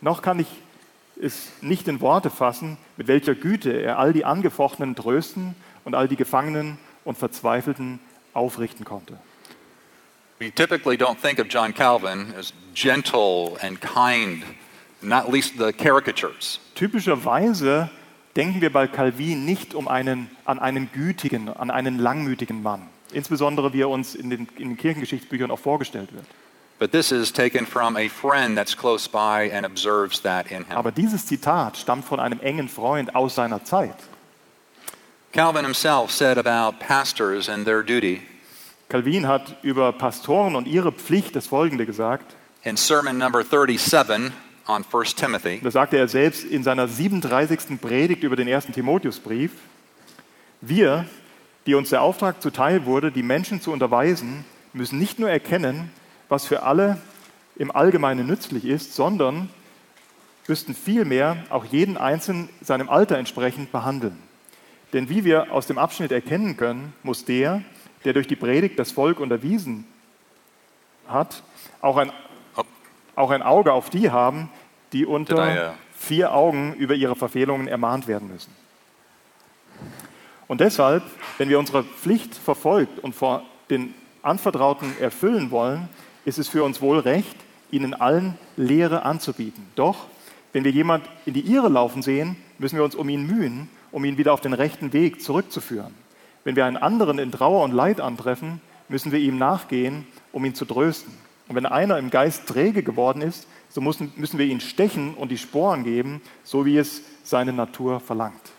[0.02, 0.48] Noch kann ich
[1.22, 6.08] es nicht in Worte fassen, mit welcher Güte er all die Angefochtenen trösten und all
[6.08, 8.00] die Gefangenen und Verzweifelten
[8.34, 9.18] aufrichten konnte.
[10.40, 14.46] We typically don't think of John Calvin as gentle and kind,
[15.02, 16.62] not least the caricatures.
[16.76, 17.90] Typischerweise
[18.38, 22.88] denken wir bei Calvin nicht um einen, an einen gütigen, an einen langmütigen Mann.
[23.12, 26.26] Insbesondere wie er uns in den, in den Kirchengeschichtsbüchern auch vorgestellt wird.
[30.70, 33.96] Aber dieses Zitat stammt von einem engen Freund aus seiner Zeit.
[35.34, 38.22] Calvin himself said about pastors and their duty
[38.90, 42.36] Calvin hat über Pastoren und ihre Pflicht das Folgende gesagt.
[42.64, 44.32] in sermon number 37
[44.68, 45.60] on 1 Timothy.
[45.64, 47.80] Das sagte er selbst in seiner 37.
[47.80, 49.52] Predigt über den ersten Timotheusbrief.
[50.62, 51.06] Wir,
[51.68, 55.92] die uns der Auftrag zuteil wurde, die Menschen zu unterweisen, müssen nicht nur erkennen,
[56.28, 56.98] was für alle
[57.58, 59.50] im Allgemeinen nützlich ist, sondern
[60.48, 64.18] müssten vielmehr auch jeden Einzelnen seinem Alter entsprechend behandeln.
[64.94, 67.62] Denn wie wir aus dem Abschnitt erkennen können, muss der,
[68.06, 69.86] der durch die Predigt das Volk unterwiesen
[71.08, 71.44] hat,
[71.82, 72.12] auch ein,
[73.16, 74.50] auch ein Auge auf die haben,
[74.94, 78.54] die unter vier Augen über ihre Verfehlungen ermahnt werden müssen.
[80.48, 81.04] Und deshalb,
[81.38, 83.94] wenn wir unsere Pflicht verfolgt und vor den
[84.24, 85.90] Anvertrauten erfüllen wollen,
[86.26, 87.36] ist es für uns wohl recht,
[87.72, 89.68] ihnen allen Lehre anzubieten.
[89.76, 90.08] Doch,
[90.54, 94.04] wenn wir jemand in die Irre laufen sehen, müssen wir uns um ihn mühen, um
[94.06, 95.94] ihn wieder auf den rechten Weg zurückzuführen.
[96.44, 100.56] Wenn wir einen anderen in Trauer und Leid antreffen, müssen wir ihm nachgehen, um ihn
[100.56, 101.14] zu trösten.
[101.48, 105.30] Und wenn einer im Geist träge geworden ist, so müssen, müssen wir ihn stechen und
[105.30, 108.52] die Sporen geben, so wie es seine Natur verlangt.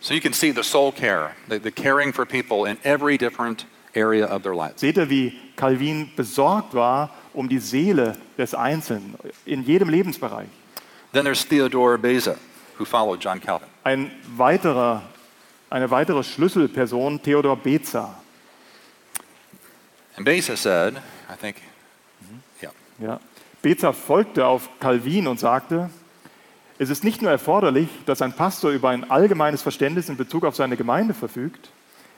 [0.00, 3.66] So you can see the soul care, the, the caring for people in every different
[3.94, 4.80] area of their lives.
[4.80, 9.14] Seht ihr, wie Calvin besorgt war um die Seele des Einzelnen
[9.46, 10.48] in jedem Lebensbereich?
[11.12, 12.36] Then there's Theodore Beza,
[12.78, 13.68] who followed John Calvin.
[13.84, 15.02] Ein weiterer,
[15.76, 18.14] eine weitere Schlüsselperson, Theodor Beza.
[20.16, 20.94] And Beza said,
[21.30, 21.56] I think,
[22.62, 23.20] yeah, Ja.
[23.60, 25.90] Beza folgte auf Calvin und sagte,
[26.78, 30.56] es ist nicht nur erforderlich, dass ein Pastor über ein allgemeines Verständnis in Bezug auf
[30.56, 31.70] seine Gemeinde verfügt,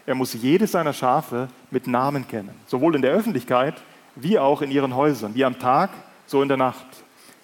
[0.06, 3.74] er muss jedes seiner Schafe mit Namen kennen, sowohl in der Öffentlichkeit
[4.14, 5.90] wie auch in ihren Häusern, wie am Tag,
[6.26, 6.86] so in der Nacht.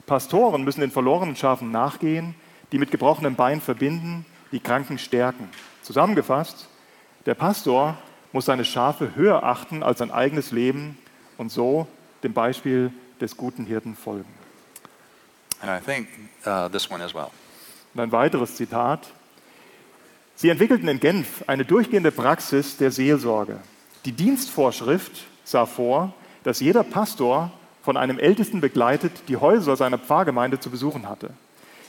[0.06, 2.34] Pastoren müssen den verlorenen Schafen nachgehen,
[2.72, 5.48] die mit gebrochenem Bein verbinden, die Kranken stärken.
[5.84, 6.66] Zusammengefasst,
[7.26, 7.96] der Pastor
[8.32, 10.98] muss seine Schafe höher achten als sein eigenes Leben
[11.38, 11.86] und so
[12.24, 14.28] dem Beispiel des guten Hirten folgen.
[15.64, 16.08] and I think
[16.46, 17.30] uh, this one as well.
[17.94, 19.08] Und ein weiteres Zitat.
[20.36, 23.58] Sie entwickelten in Genf eine durchgehende Praxis der Seelsorge.
[24.04, 26.12] Die Dienstvorschrift sah vor,
[26.42, 31.30] dass jeder Pastor von einem Ältesten begleitet die Häuser seiner Pfarrgemeinde zu besuchen hatte.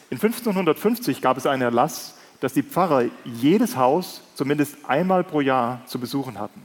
[0.09, 2.15] In 1550 gab es einen Erlass,
[2.45, 6.61] dass die Pfarrer jedes Haus zumindest einmal pro Jahr zu besuchen hatten.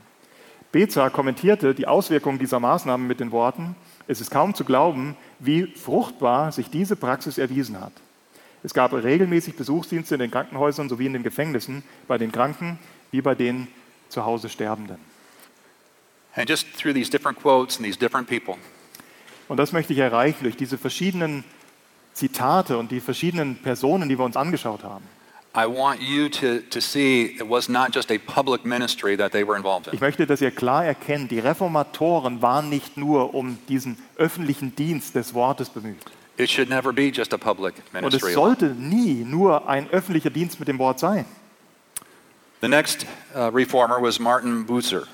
[0.72, 3.74] Beza kommentierte die Auswirkungen dieser Maßnahmen mit den Worten,
[4.06, 7.94] es ist kaum zu glauben, wie fruchtbar sich diese Praxis erwiesen hat.
[8.62, 12.78] Es gab regelmäßig Besuchsdienste in den Krankenhäusern sowie in den Gefängnissen bei den Kranken
[13.10, 13.66] wie bei den
[14.10, 14.98] zu Hause Sterbenden.
[16.36, 18.56] And just through these different quotes and these different people,
[19.48, 21.42] Und das möchte ich erreichen durch diese verschiedenen
[22.12, 25.19] Zitate und die verschiedenen Personen, die wir uns angeschaut haben.
[25.52, 29.44] I want you to, to see it was not just a public ministry that they
[29.44, 29.94] were involved in.
[29.94, 35.16] Ich möchte, dass ihr klar erkennt, die Reformatoren waren nicht nur um diesen öffentlichen Dienst
[35.16, 35.98] des Wortes bemüht.
[36.36, 38.32] It should never be just a public Und es ministry.
[38.32, 41.24] sollte nie nur ein öffentlicher Dienst mit dem Wort sein.
[42.60, 45.06] The next uh, reformer was Martin Bucer.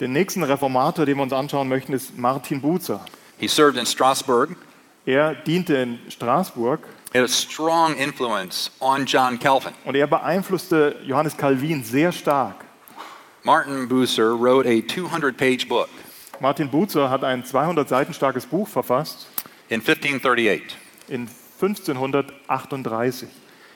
[0.00, 3.04] Den nächsten Reformator, den wir uns anschauen möchten, ist Martin Bucer.
[3.38, 4.56] He served in Strasbourg.
[5.04, 6.80] Er diente in Straßburg
[7.22, 9.72] a strong influence on John Calvin.
[9.84, 12.64] und er beeinflusste Johannes Calvin sehr stark.
[13.44, 15.88] Martin Bucer wrote a 200 page book
[16.40, 19.28] Martin Bucer hat ein 200 Seiten starkes Buch verfasst
[19.68, 20.76] in 1538.
[21.08, 21.28] in
[21.60, 23.28] 1538.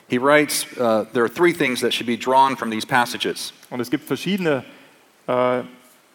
[0.07, 3.53] He writes uh, there are three things that should be drawn from these passages.
[3.69, 4.63] Und es gibt verschiedene
[5.27, 5.61] äh,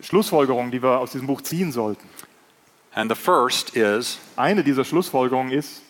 [0.01, 2.07] Schlussfolgerungen, die wir aus diesem Buch ziehen sollten.
[2.95, 5.83] And the first is Eine dieser Schlussfolgerungen ist,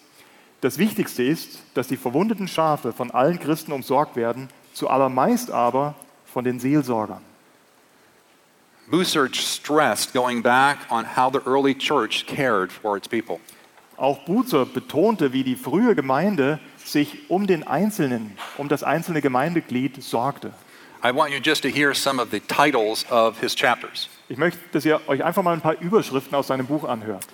[0.64, 5.94] das Wichtigste ist, dass die verwundeten Schafe von allen Christen umsorgt werden, zuallermeist aber
[6.24, 7.20] von den Seelsorgern.
[8.90, 13.40] Bucer stressed going back on how the early church cared for its people.
[13.98, 20.02] Auch Buzer betonte, wie die frühe Gemeinde sich um den Einzelnen, um das einzelne Gemeindeglied
[20.02, 20.54] sorgte.
[21.04, 24.08] I want you just to hear some of the titles of his chapters.
[24.30, 27.26] Ich möchte, dass ihr euch einfach mal ein paar Überschriften aus seinem Buch anhört.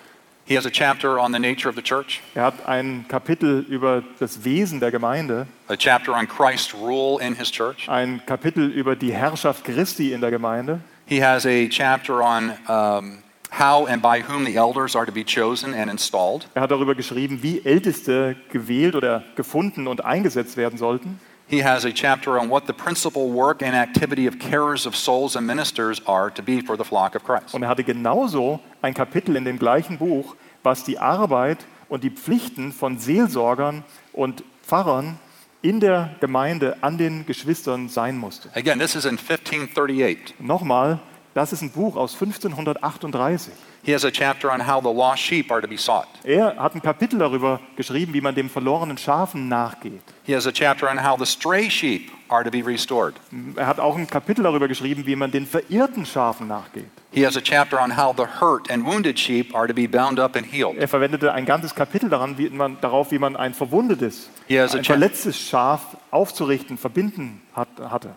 [0.50, 4.02] He has a chapter on the nature of the church, Er hat ein Kapitel über
[4.18, 7.88] das Wesen der Gemeinde, a chapter on Christ's rule in his church.
[7.88, 10.80] ein Kapitel über die Herrschaft Christi in der Gemeinde.
[11.06, 13.18] He has a chapter on um,
[13.52, 16.48] how and by whom the elders are to be chosen and installed.
[16.54, 21.20] Er hat darüber geschrieben, wie Älteste gewählt oder gefunden und eingesetzt werden sollten.
[21.46, 25.36] He has a chapter on what the principal work and activity of carers of souls
[25.36, 27.54] and ministers are to be for the flock of Christ.
[27.54, 32.10] Und er hatte genauso ein Kapitel in dem gleichen Buch, was die Arbeit und die
[32.10, 35.18] Pflichten von Seelsorgern und Pfarrern
[35.62, 38.50] in der Gemeinde an den Geschwistern sein musste.
[38.54, 40.34] Again, this is in 1538.
[40.38, 41.00] Nochmal,
[41.34, 43.52] das ist ein Buch aus 1538.
[43.82, 46.06] He has a chapter on how the lost sheep are to be sought.
[46.24, 50.02] Er hat ein Kapitel darüber geschrieben, wie man dem verlorenen Schafen nachgeht.
[50.24, 53.14] He has a chapter on how the stray sheep are to be restored.
[53.56, 56.90] Er hat auch ein Kapitel darüber geschrieben, wie man den verirrten Schafen nachgeht.
[57.10, 60.20] He has a chapter on how the hurt and wounded sheep are to be bound
[60.20, 60.76] up and healed.
[60.76, 65.40] Er verwendete ein ganzes Kapitel daran, wie man, darauf, wie man ein verwundetes, ein verletztes
[65.40, 68.10] Schaf aufzurichten, verbinden hat, hatte.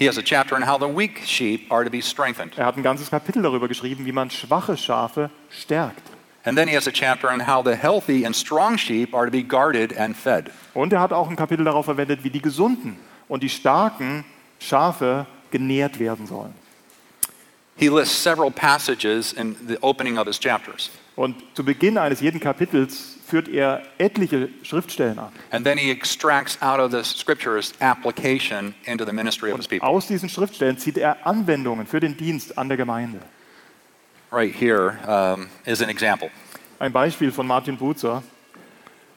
[0.00, 2.56] He has a chapter on how the weak sheep are to be strengthened.
[2.56, 6.00] Er hat ein ganzes Kapitel darüber geschrieben, wie man schwache Schafe stärkt.
[6.42, 9.30] And then he has a chapter on how the healthy and strong sheep are to
[9.30, 10.50] be guarded and fed.
[10.72, 12.96] Und er hat auch ein Kapitel darauf verwendet, wie die gesunden
[13.28, 14.24] und die starken
[14.58, 16.54] Schafe genährt werden sollen.
[17.76, 20.88] He lists several passages in the opening of his chapters.
[21.14, 25.32] Und zu Beginn eines jeden Kapitels führt er etliche Schriftstellen an.
[25.50, 29.88] And then he extracts out of the scriptures application into the ministry of his people.
[29.88, 33.20] Aus diesen Schriftstellen zieht er Anwendungen für den Dienst an der Gemeinde.
[34.32, 36.30] Right here um, is an example.
[36.78, 38.22] Ein Beispiel von Martin Buzer.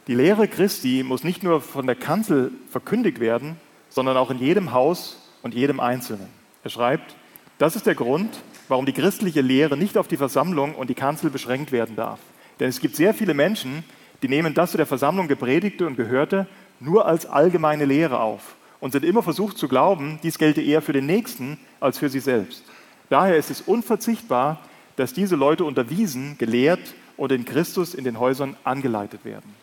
[0.08, 3.58] Die Lehre Christi muss nicht nur von der Kanzel verkündigt werden,
[3.90, 6.28] sondern auch in jedem Haus und jedem Einzelnen.
[6.64, 7.16] Er schreibt,
[7.58, 8.30] das ist der Grund,
[8.68, 12.20] warum die christliche Lehre nicht auf die Versammlung und die Kanzel beschränkt werden darf.
[12.60, 13.84] Denn es gibt sehr viele Menschen,
[14.24, 16.48] die nehmen das zu der Versammlung gepredigte und gehörte
[16.80, 20.94] nur als allgemeine Lehre auf und sind immer versucht zu glauben, dies gelte eher für
[20.94, 22.64] den Nächsten als für sie selbst.
[23.10, 24.60] Daher ist es unverzichtbar,
[24.96, 29.56] dass diese Leute unterwiesen, gelehrt und in Christus in den Häusern angeleitet werden.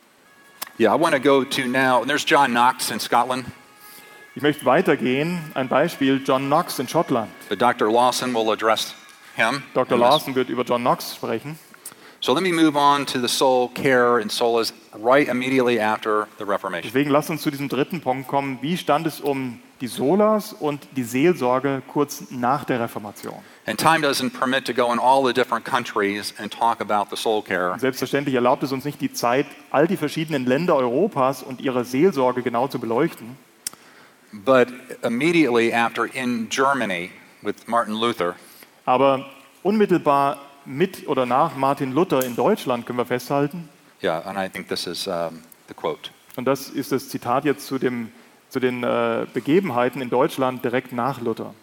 [0.79, 2.05] Yeah, I want to go to now.
[2.05, 3.45] There's John Knox in Scotland.
[4.35, 5.39] Ich möchte weitergehen.
[5.55, 7.29] Ein Beispiel, John Knox in Schottland.
[7.49, 7.91] But Dr.
[7.91, 8.95] Lawson will address
[9.35, 9.63] him.
[9.75, 9.99] Dr.
[9.99, 11.59] Larson wird über John Knox sprechen.
[12.23, 16.45] So let me move on to the soul care and solas right immediately after the
[16.45, 16.83] Reformation.
[16.93, 18.59] Deswegen lasst uns zu diesem dritten Punkt kommen.
[18.61, 23.37] Wie stand es um die Solas und die Seelsorge kurz nach der Reformation?
[23.65, 27.17] And time doesn't permit to go in all the different countries and talk about the
[27.17, 27.75] soul care.
[27.79, 32.43] Selbstverständlich erlaubt es uns nicht die Zeit, all die verschiedenen Länder Europas und ihre Seelsorge
[32.43, 33.39] genau zu beleuchten.
[34.33, 34.69] But
[35.03, 38.35] immediately after in Germany with Martin Luther,
[38.85, 39.25] Aber
[39.63, 43.69] unmittelbar mit oder nach Martin Luther in Deutschland können wir festhalten,
[44.03, 46.11] yeah, and I think this is um, the quote.
[46.37, 48.11] und das ist das Zitat jetzt zu, dem,
[48.49, 51.55] zu den äh, Begebenheiten in Deutschland direkt nach Luther.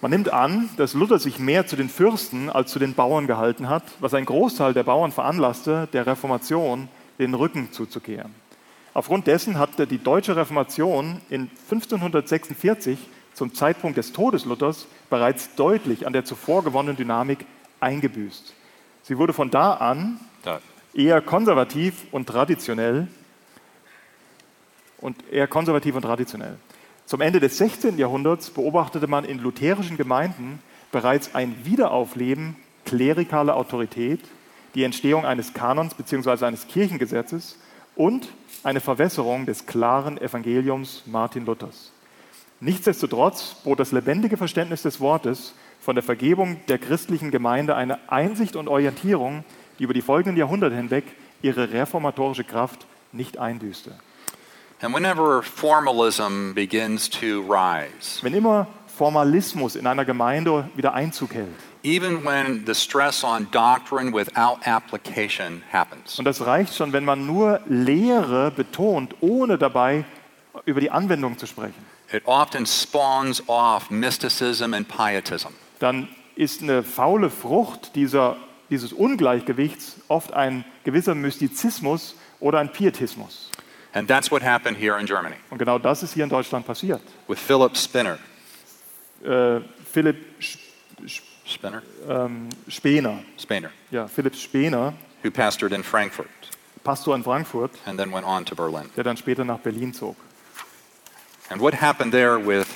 [0.00, 3.68] Man nimmt an, dass Luther sich mehr zu den Fürsten als zu den Bauern gehalten
[3.68, 6.88] hat, was ein Großteil der Bauern veranlasste, der Reformation
[7.20, 8.34] den Rücken zuzukehren.
[8.94, 12.98] Aufgrund dessen hatte die deutsche Reformation in 1546
[13.32, 17.46] zum Zeitpunkt des Todes Luthers bereits deutlich an der zuvor gewonnenen Dynamik
[17.82, 18.54] eingebüßt.
[19.02, 20.20] Sie wurde von da an
[20.94, 23.08] eher konservativ und traditionell
[24.98, 26.56] und eher konservativ und traditionell.
[27.06, 27.98] Zum Ende des 16.
[27.98, 30.60] Jahrhunderts beobachtete man in lutherischen Gemeinden
[30.92, 34.20] bereits ein Wiederaufleben klerikaler Autorität,
[34.74, 36.44] die Entstehung eines Kanons bzw.
[36.44, 37.58] eines Kirchengesetzes
[37.96, 38.28] und
[38.62, 41.92] eine Verwässerung des klaren Evangeliums Martin Luthers.
[42.60, 48.54] Nichtsdestotrotz bot das lebendige Verständnis des Wortes von der Vergebung der christlichen Gemeinde eine Einsicht
[48.56, 49.44] und Orientierung,
[49.78, 51.04] die über die folgenden Jahrhunderte hinweg
[51.42, 53.92] ihre reformatorische Kraft nicht einbüßte.
[54.80, 61.48] and whenever formalism begins to rise, Wenn immer Formalismus in einer Gemeinde wieder Einzug hält,
[61.82, 67.26] even when the stress on doctrine without application happens, und das reicht schon, wenn man
[67.26, 70.04] nur Lehre betont, ohne dabei
[70.64, 75.48] über die Anwendung zu sprechen, it often spawns off mysticism and pietism.
[75.82, 78.36] Dann ist eine faule Frucht dieser,
[78.70, 83.50] dieses Ungleichgewichts oft ein gewisser Mystizismus oder ein Pietismus.
[83.94, 87.02] And that's what happened here in Germany Und genau das ist hier in Deutschland passiert.
[87.28, 88.18] with Philip Spinner.
[89.22, 89.60] Äh,
[89.92, 90.58] Philipp Sch-
[91.06, 91.82] Sch- Spinner?
[92.08, 96.28] ähm, Spener, Spener, ja, Philipp Spener, who pastored in Frankfurt
[96.82, 98.88] Pastor in Frankfurt, and then went on to Berlin.
[98.96, 100.16] der dann später nach Berlin zog.
[101.50, 102.66] And what happened there with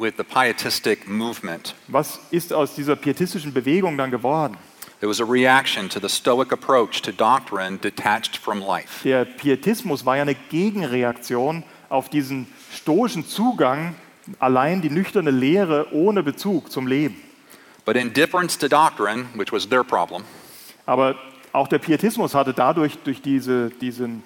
[0.00, 1.74] with the pietistic movement?
[1.88, 4.56] Was ist aus dieser pietistischen Bewegung dann geworden?
[5.02, 9.02] It was a reaction to the Stoic approach to doctrine detached from life.
[9.02, 13.94] Der Pietismus war ja eine Gegenreaktion auf diesen stoischen Zugang,
[14.38, 17.16] allein die nüchterne Lehre ohne Bezug zum Leben.
[17.86, 20.22] But indifference to doctrine, which was their problem,
[20.84, 21.16] Aber
[21.52, 24.22] auch der Pietismus hatte dadurch, durch diese, diesen,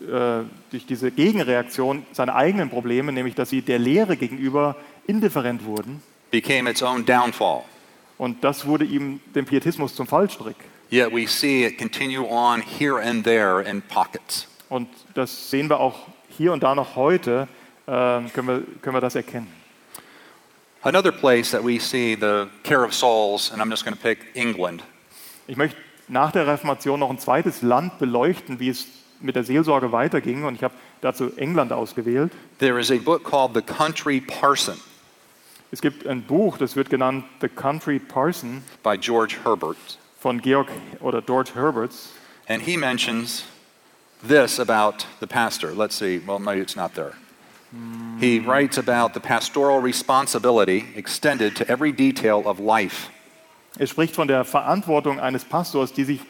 [0.00, 4.76] äh, durch diese Gegenreaktion, seine eigenen Probleme, nämlich dass sie der Lehre gegenüber
[5.08, 6.00] indifferent wurden.
[6.30, 7.64] became its own downfall.
[8.18, 10.56] Und das wurde ihm dem Pietismus zum Fallstrick.
[10.90, 14.46] Yet we see it continue on here and there in pockets.
[14.68, 17.48] Und das sehen wir auch hier und da noch heute,
[17.86, 19.48] äh, können, wir, können wir das erkennen.
[20.82, 24.18] Another place that we see the care of souls, and I'm just going to pick
[24.34, 24.82] England,
[25.46, 25.76] Ich möchte
[26.08, 28.86] nach der Reformation noch ein zweites Land beleuchten, wie es
[29.20, 30.44] mit der Seelsorge weiterging.
[30.44, 32.32] Und ich habe dazu England ausgewählt.
[32.58, 34.78] there is a book called The Country Parson
[35.70, 39.76] Es gibt ein Buch, das wird genannt The Country Parson by George Herbert.
[40.18, 40.68] von Georg
[41.00, 42.10] oder George Herberts.
[42.48, 43.44] And he mentions
[44.22, 45.72] this about the pastor.
[45.72, 47.14] Let's see, well, maybe it's not there.
[48.18, 53.10] He writes about the pastoral responsibility extended to every detail of life.
[53.78, 56.20] Er spricht von der Verantwortung eines Pastors, die sich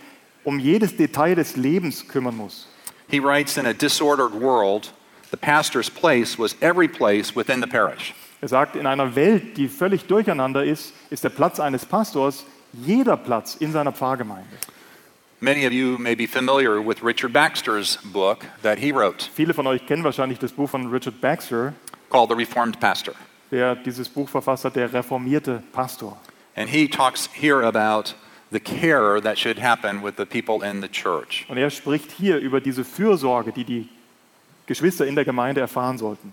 [0.45, 2.67] um jedes Detail des Lebens kümmern muss.
[3.09, 4.93] He writes in a disordered world,
[5.31, 8.13] the pastor's place was every place within the parish.
[8.41, 13.17] Er sagt, in einer Welt, die völlig durcheinander ist, ist der Platz eines Pastors jeder
[13.17, 14.49] Platz in seiner Pfarrgemeinde.
[15.41, 19.67] Many of you may be familiar with Richard Baxter's book that he wrote Viele von
[19.69, 21.75] euch kennen wahrscheinlich das Buch von Richard Baxter,
[22.11, 23.15] called The Reformed Pastor.
[23.51, 26.17] der dieses Buch verfasst hat, der reformierte Pastor.
[26.57, 28.15] And he talks here about
[28.51, 31.47] the care that should happen with the people in the church.
[31.49, 33.89] Und er spricht hier über diese Fürsorge, die die
[34.67, 36.33] Geschwister in der Gemeinde erfahren sollten.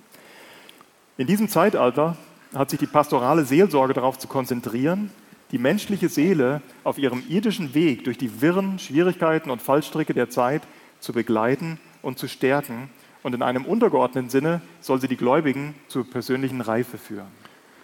[1.18, 2.18] In diesem Zeitalter
[2.54, 5.12] hat sich die pastorale Seelsorge darauf zu konzentrieren,
[5.52, 10.64] die menschliche Seele auf ihrem irdischen Weg durch die Wirren, Schwierigkeiten und Fallstricke der Zeit
[11.00, 12.90] zu begleiten und zu stärken.
[13.24, 17.32] Und in einem untergeordneten Sinne soll sie die Gläubigen zur persönlichen Reife führen.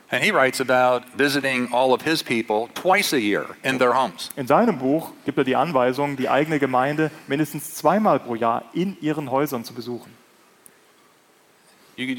[0.09, 4.29] And he writes about visiting all of his people twice a year in their homes.
[4.35, 8.97] In seinem Buch gibt er die Anweisung, die eigene Gemeinde mindestens zweimal pro Jahr in
[8.99, 10.11] ihren Häusern zu besuchen.
[11.95, 12.15] You,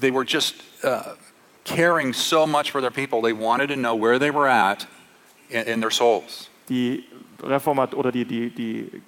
[0.00, 1.14] they were just uh,
[1.64, 3.22] caring so much for their people.
[3.22, 4.86] They wanted to know where they were at
[5.50, 6.50] in, in their souls.
[6.68, 7.04] Die
[7.42, 9.02] Reformat oder die, die, die,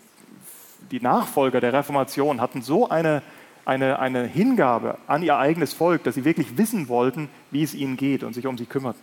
[0.91, 3.23] die Nachfolger der Reformation hatten so eine,
[3.65, 7.97] eine, eine Hingabe an ihr eigenes Volk, dass sie wirklich wissen wollten, wie es ihnen
[7.97, 9.03] geht und sich um sie kümmerten.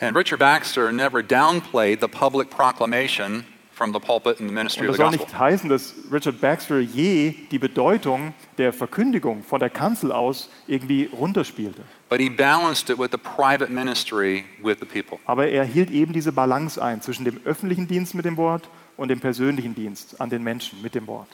[0.00, 3.44] And Richard Baxter never downplayed the public proclamation
[3.80, 7.34] from the pulpit and the ministry Und das soll nicht heißen, dass Richard Baxter je
[7.50, 11.80] die Bedeutung der Verkündigung von der Kanzel aus irgendwie runterspielte.
[12.10, 15.18] But he balanced it with the private ministry with the people.
[15.24, 18.68] Aber er hielt eben diese Balance ein zwischen dem öffentlichen Dienst mit dem Wort
[18.98, 21.28] und dem persönlichen Dienst an den Menschen mit dem Wort.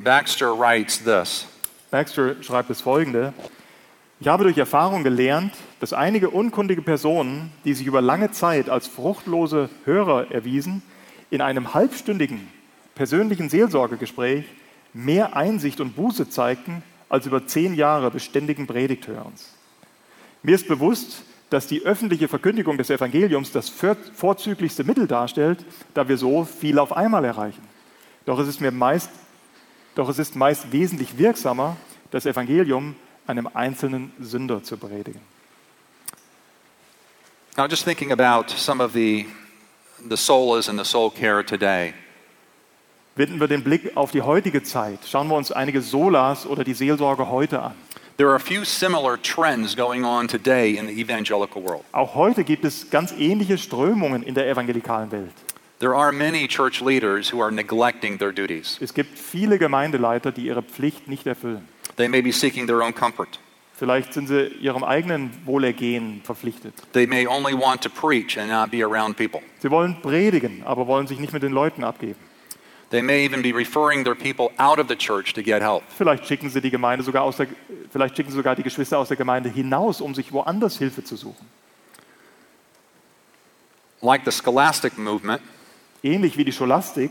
[0.00, 1.46] Baxter writes this
[1.92, 3.32] Baxter schreibt das folgende.
[4.18, 8.88] Ich habe durch Erfahrung gelernt, dass einige unkundige Personen, die sich über lange Zeit als
[8.88, 10.82] fruchtlose Hörer erwiesen,
[11.34, 12.48] in einem halbstündigen
[12.94, 14.44] persönlichen Seelsorgegespräch
[14.92, 19.52] mehr Einsicht und Buße zeigten als über zehn Jahre beständigen Predigthörens.
[20.42, 26.08] Mir ist bewusst, dass die öffentliche Verkündigung des Evangeliums das vor- vorzüglichste Mittel darstellt, da
[26.08, 27.62] wir so viel auf einmal erreichen.
[28.24, 29.10] Doch es ist mir meist
[29.94, 31.76] doch es ist meist wesentlich wirksamer,
[32.10, 35.20] das Evangelium einem einzelnen Sünder zu predigen.
[37.56, 39.26] Now, just thinking about some of the,
[40.08, 41.94] the solas and the soul care today.
[43.16, 44.98] Wenden wir den Blick auf die heutige Zeit.
[45.06, 47.74] Schauen wir uns einige Solas oder die Seelsorge heute an.
[48.16, 51.84] There are a few similar trends going on today in the evangelical world.
[51.92, 55.32] Auch heute gibt es ganz ähnliche Strömungen in der evangelikalen Welt.
[55.80, 58.78] There are many church leaders who are neglecting their duties.
[58.80, 61.68] Es gibt viele Gemeindeleiter, die ihre Pflicht nicht erfüllen.
[61.96, 63.38] They may be seeking their own comfort.
[63.76, 66.74] Vielleicht sind sie ihrem eigenen Wohlergehen verpflichtet.
[66.92, 69.40] They may only want to preach and not be around people.
[69.58, 72.20] Sie wollen predigen, aber wollen sich nicht mit den Leuten abgeben.
[72.90, 75.82] They may even be referring their people out of the church to get help.
[75.88, 77.48] Vielleicht schicken sie die Gemeinde sogar aus der,
[77.90, 81.16] vielleicht schicken sie sogar die Geschwister aus der Gemeinde hinaus, um sich woanders Hilfe zu
[81.16, 81.46] suchen.
[84.00, 85.40] Like the scholastic movement,
[86.04, 87.10] Ähnlich wie die Scholastik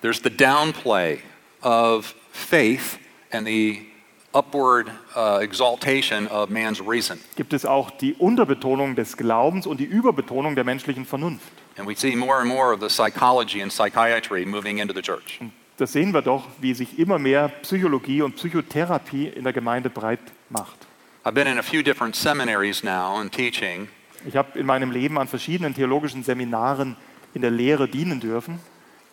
[0.00, 1.20] there's the downplay
[1.62, 2.98] of faith
[3.32, 3.86] and the
[4.32, 7.18] upward uh, exaltation of man's reason.
[7.36, 11.48] gibt es auch die Unterbetonung des Glaubens und die Überbetonung der menschlichen Vernunft.
[11.76, 15.40] And we see more and more of the psychology and psychiatry moving into the church.
[15.78, 20.20] Das sehen wir doch, wie sich immer mehr Psychologie und Psychotherapie in der Gemeinde breit
[20.50, 20.76] macht.
[21.24, 23.88] I've been in a few different seminaries now and teaching,
[24.26, 26.96] Ich habe in meinem Leben an verschiedenen theologischen Seminaren
[27.34, 28.60] in der Lehre dienen dürfen.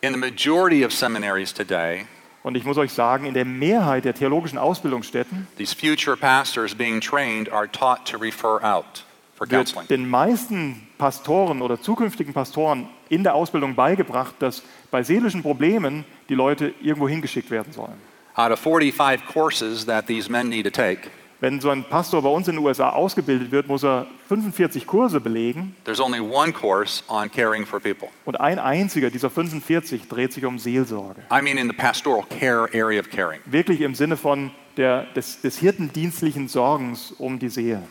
[0.02, 2.06] in the majority of seminaries today,
[2.44, 7.02] Und ich muss euch sagen, in der Mehrheit der theologischen Ausbildungsstätten these future pastors being
[7.02, 9.04] trained are taught to refer out
[9.36, 9.82] for counseling.
[9.82, 16.06] wird den meisten Pastoren oder zukünftigen Pastoren in der Ausbildung beigebracht, dass bei seelischen Problemen
[16.30, 17.96] die Leute irgendwo hingeschickt werden sollen.
[18.36, 21.10] Out of 45 courses that these men need to take,
[21.40, 25.20] Wenn so ein Pastor bei uns in den USA ausgebildet wird, muss er 45 Kurse
[25.22, 28.10] belegen there's only one course on caring for people.
[28.26, 31.22] und ein einziger dieser 45 dreht sich um Seelsorge.
[31.32, 33.40] I mean, in the pastoral care area of caring.
[33.46, 37.84] Wirklich im Sinne von der, des, des hirtendienstlichen Sorgens um die Seele.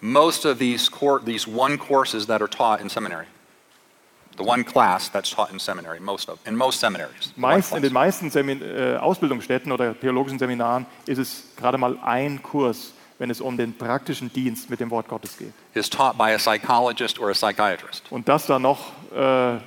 [0.00, 0.90] Most of these,
[1.26, 3.26] these one courses that are taught in seminary,
[4.40, 7.32] the one class that's taught in seminary, most of, in most seminaries.
[7.36, 12.42] Meist, in den meisten Semin äh, Ausbildungsstätten oder theologischen Seminaren ist es gerade mal ein
[12.42, 15.52] Kurs, wenn es um den praktischen Dienst mit dem Wort Gottes geht.
[15.74, 18.04] is taught by a psychologist or a psychiatrist.
[18.10, 19.58] Und das dann noch äh,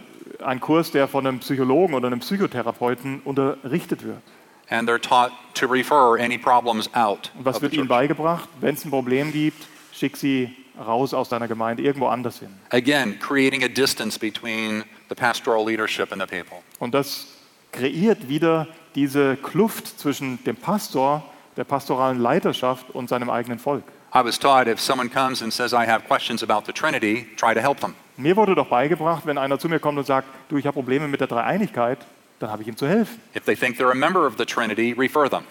[0.44, 4.22] ein Kurs, der von einem Psychologen oder einem Psychotherapeuten unterrichtet wird.
[4.70, 8.50] And they're taught to refer any problems out Und was wird ihnen beigebracht?
[8.60, 12.50] Wenn es ein Problem gibt, schick sie raus aus deiner Gemeinde, irgendwo anders hin.
[12.72, 16.58] Again, creating a distance between the pastoral leadership and the people.
[16.80, 17.28] Und das
[17.72, 21.24] kreiert wieder diese Kluft zwischen dem Pastor,
[21.58, 23.84] der pastoralen Leiterschaft und seinem eigenen Volk.
[24.16, 27.54] I was taught if someone comes and says, I have questions about the Trinity, try
[27.54, 27.96] to help them.
[28.16, 31.08] Mir wurde doch beigebracht, wenn einer zu mir kommt und sagt, du, ich habe Probleme
[31.08, 31.98] mit der Dreieinigkeit,
[32.40, 33.20] dann habe ich ihm zu helfen.
[33.36, 35.44] If they think they're a member of the Trinity, refer them.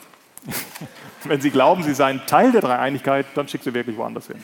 [1.24, 4.42] Wenn sie glauben, sie seien Teil der Dreieinigkeit, dann schick sie wirklich woanders hin.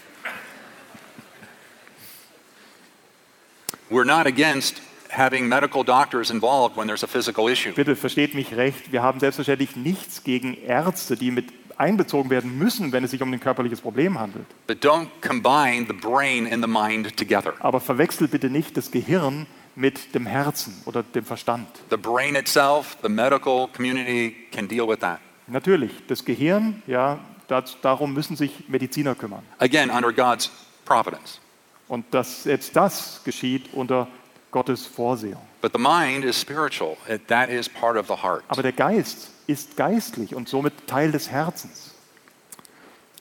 [3.91, 7.72] We're not against having medical doctors involved when there's a physical issue.
[7.72, 11.47] Bitte versteht mich recht, wir haben selbstverständlich nichts gegen Ärzte, die mit
[11.78, 14.47] einbezogen werden müssen, wenn es sich um ein körperliches Problem handelt.
[14.66, 17.55] But don't combine the brain and the mind together.
[17.61, 21.68] Aber verwechselt bitte nicht das Gehirn mit dem Herzen oder dem Verstand.
[21.91, 25.20] The brain itself, the medical community can deal with that.
[25.47, 29.43] Natürlich, das Gehirn, ja, das, darum müssen sich Mediziner kümmern.
[29.59, 30.51] Again, under God's
[30.84, 31.41] providence.
[31.89, 34.09] Und dass selbst das geschieht unter
[34.51, 35.43] Gottes Vorsehung.
[35.61, 36.97] But the mind is spiritual.
[37.09, 38.45] It, that is part of the heart.
[38.49, 41.95] Aber der Geist ist geistlich und somit Teil des Herzens.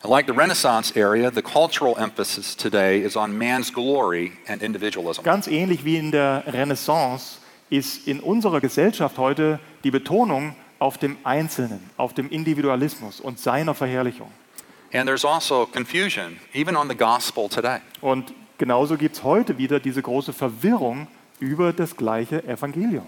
[0.03, 5.23] Like the Renaissance area, the cultural emphasis today is on man's glory and individualism.
[5.23, 7.39] Ganz ähnlich wie in der Renaissance
[7.69, 13.73] ist in unserer Gesellschaft heute die Betonung auf dem Einzelnen, auf dem Individualismus und seiner
[13.73, 14.31] Verherrlichung.
[14.93, 17.79] And there's also confusion, even on the gospel today.
[17.99, 21.07] Und genauso gibt es heute wieder diese große Verwirrung
[21.39, 23.05] über das gleiche Evangelium.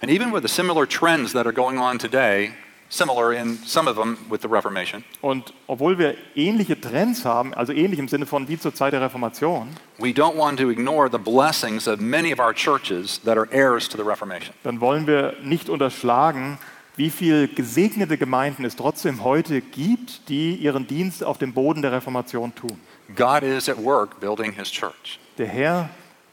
[0.00, 2.52] And even with the similar trends that are going on today,
[2.88, 7.72] similar in some of them with the Reformation, Und obwohl wir ähnliche Trends haben, also
[7.72, 9.68] ähnlich im Sinne von wie zur Zeit der Reformation,
[9.98, 13.88] we don't want to ignore the blessings of many of our churches that are heirs
[13.88, 14.54] to the Reformation.
[14.62, 16.58] dann wollen wir nicht unterschlagen,
[16.96, 21.92] wie viel gesegnete Gemeinden es trotzdem heute gibt, die ihren Dienst auf dem Boden der
[21.92, 22.78] Reformation tun.
[23.14, 25.18] God is at work building his church.
[25.38, 25.90] Der Herr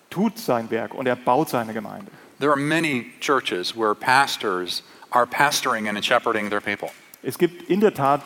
[0.09, 2.11] tut sein Werk und er baut seine Gemeinde.
[2.39, 6.89] There are many churches where pastors are pastoring and shepherding their people.
[7.23, 8.21] Es gibt in der Tat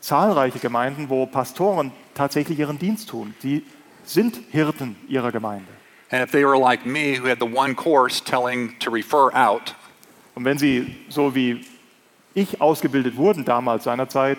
[0.00, 3.34] zahlreiche Gemeinden, wo Pastoren tatsächlich ihren Dienst tun.
[3.40, 3.64] Sie
[4.04, 5.68] sind Hirten ihrer Gemeinde.
[6.10, 9.74] And if they were like me, who had the one course telling to refer out,
[10.34, 11.64] Und wenn sie so wie
[12.34, 14.38] ich ausgebildet wurden damals seinerzeit,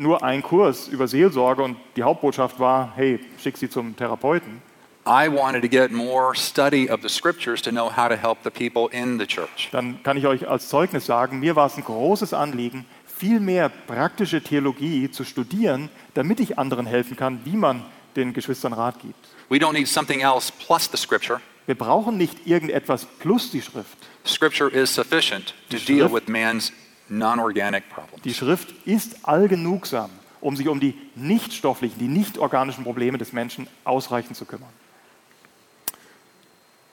[0.00, 4.62] nur ein Kurs über Seelsorge und die Hauptbotschaft war, hey, schick sie zum Therapeuten,
[5.06, 8.50] I wanted to get more study of the scriptures to know how to help the
[8.50, 9.68] people in the church.
[9.72, 13.68] dann kann ich euch als Zeugnis sagen, mir war es ein großes Anliegen, viel mehr
[13.68, 17.82] praktische Theologie zu studieren, damit ich anderen helfen kann, wie man
[18.16, 19.28] den Geschwistern Rat gibt.
[19.48, 21.40] We don't need something else plus the scripture.
[21.66, 23.96] Wir brauchen nicht irgendetwas plus die Schrift.
[24.26, 26.72] Scripture is sufficient to deal with man's
[27.10, 28.36] Die problems.
[28.36, 33.66] Schrift ist allgenugsam, um sich um die nicht stofflichen, die nicht organischen Probleme des Menschen
[33.84, 34.70] ausreichend zu kümmern.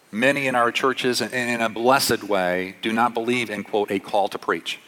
[0.10, 4.00] Many in our churches, and in a blessed way, do not believe in quote a
[4.00, 4.80] call to preach.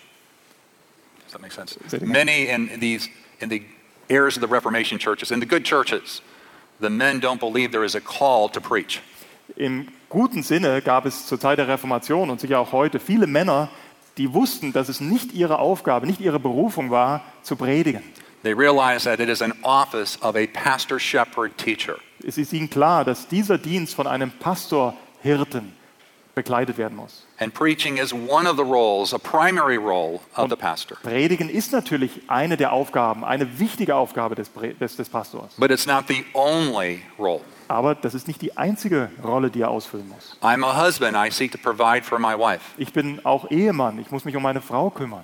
[1.25, 1.77] Does that make sense?
[2.01, 3.09] Many in these
[3.39, 3.63] in the
[4.09, 6.21] heirs of the Reformation churches, in the good churches,
[6.79, 9.01] the men don't believe there is a call to preach.
[9.57, 13.69] Im guten Sinne gab es zur Zeit der Reformation und sicher auch heute viele Männer,
[14.19, 18.03] die wussten, dass es nicht ihre Aufgabe, nicht ihre Berufung war, zu predigen.
[18.43, 21.95] They realize that it is an office of a pastor, shepherd, teacher.
[22.25, 25.73] Es ist ihnen klar, dass dieser Dienst von einem Pastor, Hirten
[26.35, 27.25] bekleidet werden muss.
[27.39, 30.97] And preaching is one of the roles, a primary role of the pastor.
[31.01, 34.49] Predigen ist natürlich eine der Aufgaben, eine wichtige Aufgabe des,
[34.79, 35.55] des, des Pastors.
[35.57, 37.41] But it's not the only role.
[37.69, 40.35] Aber das ist nicht die einzige Rolle, die er ausfüllen muss.
[40.41, 41.15] I'm a husband.
[41.15, 42.61] I seek to provide for my wife.
[42.77, 45.23] Ich bin auch Ehemann, ich muss mich um meine Frau kümmern.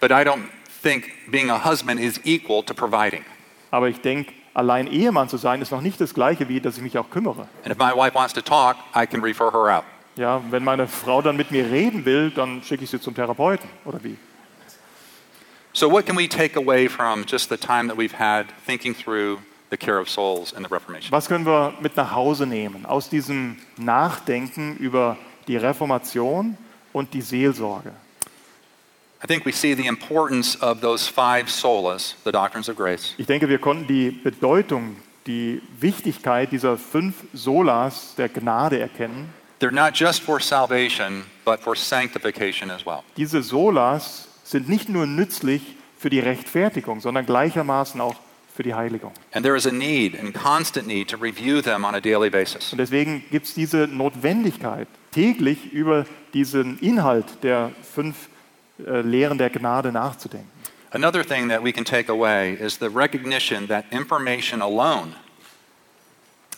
[0.00, 0.44] But I don't
[0.82, 3.24] think being a husband is equal to providing.
[3.70, 6.82] Aber ich denke, allein Ehemann zu sein, ist noch nicht das Gleiche, wie dass ich
[6.82, 7.46] mich auch kümmere.
[7.62, 9.84] And if my wife wants to talk, I can refer her out.
[10.16, 13.68] Ja, wenn meine Frau dann mit mir reden will, dann schicke ich sie zum Therapeuten
[13.84, 14.16] oder wie?
[15.74, 19.38] So, what can we take away from just the time that we've had thinking through
[19.70, 21.10] the care of souls and the Reformation?
[21.12, 25.16] Was können wir mit nach Hause nehmen aus diesem Nachdenken über
[25.46, 26.56] die Reformation
[26.92, 27.92] und die Seelsorge?
[29.22, 33.26] I think we see the importance of those five solas, the doctrines of grace, Ich
[33.26, 34.96] denke, wir konnten die Bedeutung,
[35.26, 39.32] die Wichtigkeit dieser fünf Solas der Gnade erkennen.
[39.60, 43.00] They're not just for salvation, but for sanctification as well.
[43.16, 45.62] Diese Solas sind nicht nur nützlich
[45.98, 48.14] für die Rechtfertigung, sondern gleichermaßen auch
[48.58, 49.12] für die Heiligung.
[49.30, 52.72] And there is a need and constant need to review them on a daily basis.
[52.72, 58.28] Und deswegen gibt es diese Notwendigkeit, täglich über diesen Inhalt der fünf
[58.84, 60.50] äh, Lehren der Gnade nachzudenken.
[60.90, 65.12] Another thing that we can take away is the recognition that information alone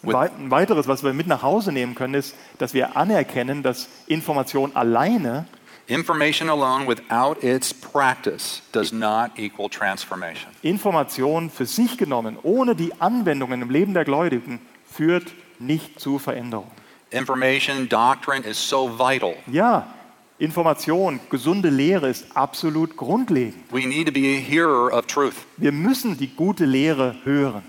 [0.03, 4.75] Ein weiteres, was wir mit nach Hause nehmen können, ist, dass wir anerkennen, dass Information
[4.75, 5.47] alleine,
[5.91, 10.49] Information alone without its practice does not equal transformation.
[10.63, 16.71] Information für sich genommen, ohne die Anwendungen im Leben der Gläubigen, führt nicht zu Veränderung.
[17.11, 19.35] Information, doctrine is so vital.
[19.51, 19.93] Ja,
[20.39, 23.57] Information, gesunde Lehre ist absolut grundlegend.
[23.73, 27.63] We need to be a hearer of truth, Wir müssen die gute Lehre hören.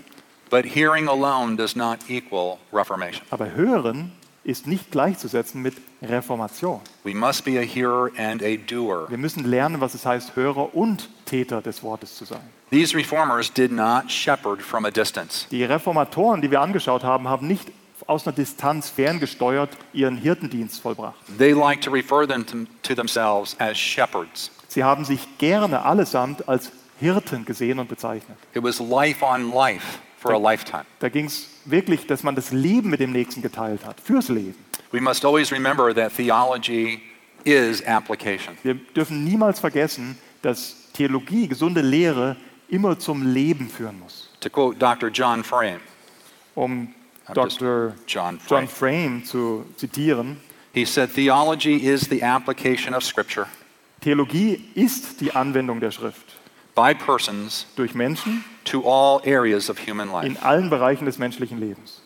[0.48, 3.22] but hearing alone does not equal reformation.
[3.30, 4.12] Aber hören
[4.44, 6.80] ist nicht gleichzusetzen mit Reformation.
[7.04, 9.08] We must be a hearer and a doer.
[9.08, 12.40] Wir müssen lernen, was es heißt, Hörer und Täter des Wortes zu sein.
[12.70, 15.46] These reformers did not shepherd from a distance.
[15.50, 17.70] Die Reformatoren, die wir angeschaut haben, haben nicht
[18.06, 21.14] aus einer Distanz ferngesteuert ihren Hirtendienst vollbracht.
[21.38, 24.50] They like to refer them to, to themselves as shepherds.
[24.68, 28.38] Sie haben sich gerne allesamt als Hirten gesehen und bezeichnet.
[28.54, 30.84] It was life on life for a lifetime.
[31.00, 34.54] Da ging es wirklich, dass man das Leben mit dem Nächsten geteilt hat, fürs Leben.
[34.92, 37.02] We must always remember that theology
[37.44, 38.56] is application.
[38.62, 42.36] Wir dürfen niemals vergessen, dass Theologie, gesunde Lehre
[42.68, 44.30] immer zum Leben führen muss.
[44.40, 45.08] To quote Dr.
[45.10, 45.80] John Frame,
[46.54, 46.94] Um
[47.32, 47.94] Dr.
[48.06, 48.48] John Frame.
[48.48, 50.36] John Frame zu zitieren,
[50.74, 53.46] he said, Theology is the application of Scripture
[54.02, 56.31] Theologie ist die Anwendung der Schrift
[56.74, 60.44] by persons durch Menschen to all areas of human in life.
[60.44, 62.00] allen Bereichen des menschlichen Lebens.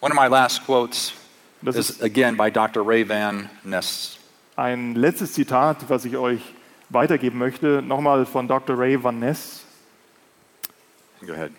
[0.00, 1.12] One of my last quotes
[1.60, 2.86] Das is again by Dr.
[2.86, 4.18] Ray Van Ness.
[4.56, 6.40] ein letztes Zitat, was ich euch
[6.88, 8.78] weitergeben möchte, nochmal von Dr.
[8.78, 9.64] Ray Van Ness.
[11.26, 11.50] Go ahead.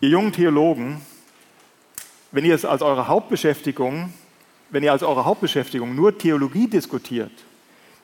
[0.00, 1.02] Ihr jungen Theologen,
[2.32, 4.12] wenn ihr es als eure Hauptbeschäftigung,
[4.70, 7.32] wenn ihr als eure Hauptbeschäftigung nur Theologie diskutiert,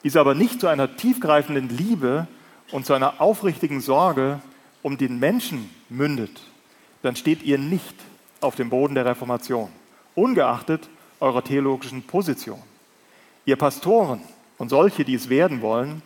[0.04, 2.26] diese aber nicht zu einer tiefgreifenden Liebe
[2.72, 4.40] und zu einer aufrichtigen Sorge
[4.82, 6.40] um den Menschen mündet,
[7.02, 7.94] dann steht ihr nicht
[8.40, 9.68] auf dem Boden der Reformation,
[10.14, 10.88] ungeachtet
[11.20, 12.62] eurer theologischen Position.
[13.44, 14.20] Ihr Pastoren
[14.58, 16.02] und solche, die es werden wollen,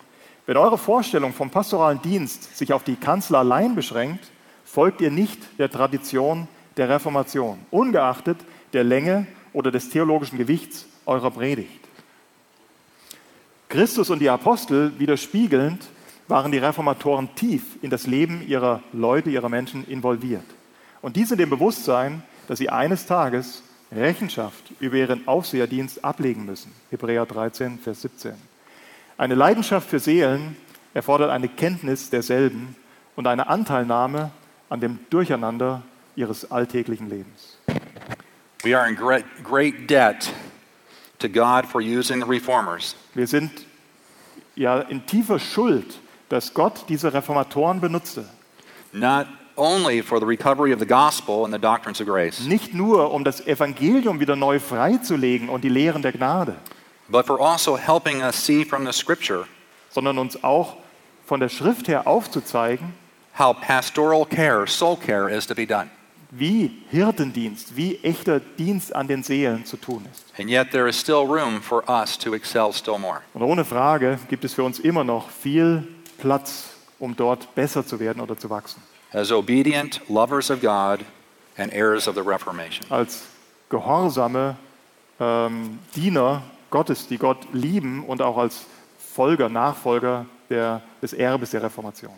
[0.47, 4.31] wenn eure Vorstellung vom pastoralen Dienst sich auf die Kanzel allein beschränkt,
[4.65, 8.39] folgt ihr nicht der Tradition der Reformation, ungeachtet
[8.73, 11.81] der Länge oder des theologischen Gewichts eurer Predigt.
[13.69, 15.85] Christus und die Apostel widerspiegelnd
[16.31, 20.45] waren die Reformatoren tief in das Leben ihrer Leute, ihrer Menschen involviert.
[21.03, 23.63] Und dies in dem Bewusstsein, dass sie eines Tages
[23.93, 26.73] Rechenschaft über ihren Aufseherdienst ablegen müssen.
[26.91, 28.35] Hebräer 13, Vers 17.
[29.19, 30.57] Eine Leidenschaft für Seelen
[30.95, 32.77] erfordert eine Kenntnis derselben
[33.17, 34.31] und eine Anteilnahme
[34.69, 35.83] an dem Durcheinander
[36.17, 37.59] ihres alltäglichen Lebens.
[38.63, 40.33] We are in great, great debt
[41.19, 43.51] to God for using the reformers Wir sind
[44.55, 45.99] ja in tiefer Schuld,
[46.31, 48.25] dass Gott diese Reformatoren benutzte.
[48.93, 49.27] not
[49.57, 53.23] only for the recovery of the gospel and the doctrines of grace, Nicht nur, um
[53.25, 56.57] das Evangelium wieder neu freizulegen und die Lehren der Gnade,
[57.09, 59.47] but for also helping us see from the scripture
[59.91, 60.77] sondern uns auch
[61.27, 62.95] von der Schrift her aufzuzeigen,
[63.39, 65.91] how pastoral care, soul care, is to be done.
[66.31, 70.25] wie Hirtendienst, wie echter Dienst an den Seelen zu tun ist.
[70.39, 73.21] And yet there is still room for us to excel still more.
[73.35, 75.89] Und ohne Frage gibt es für uns immer noch viel
[76.21, 78.83] Platz, um dort besser zu werden oder zu wachsen.
[79.13, 81.01] As obedient lovers of God
[81.57, 82.87] and heirs of the Reformation.
[82.91, 83.23] Als
[83.69, 84.57] gehorsame
[85.19, 88.67] ähm, Diener Gottes, die Gott lieben und auch als
[88.99, 92.15] Folger, Nachfolger der, des Erbes der Reformation.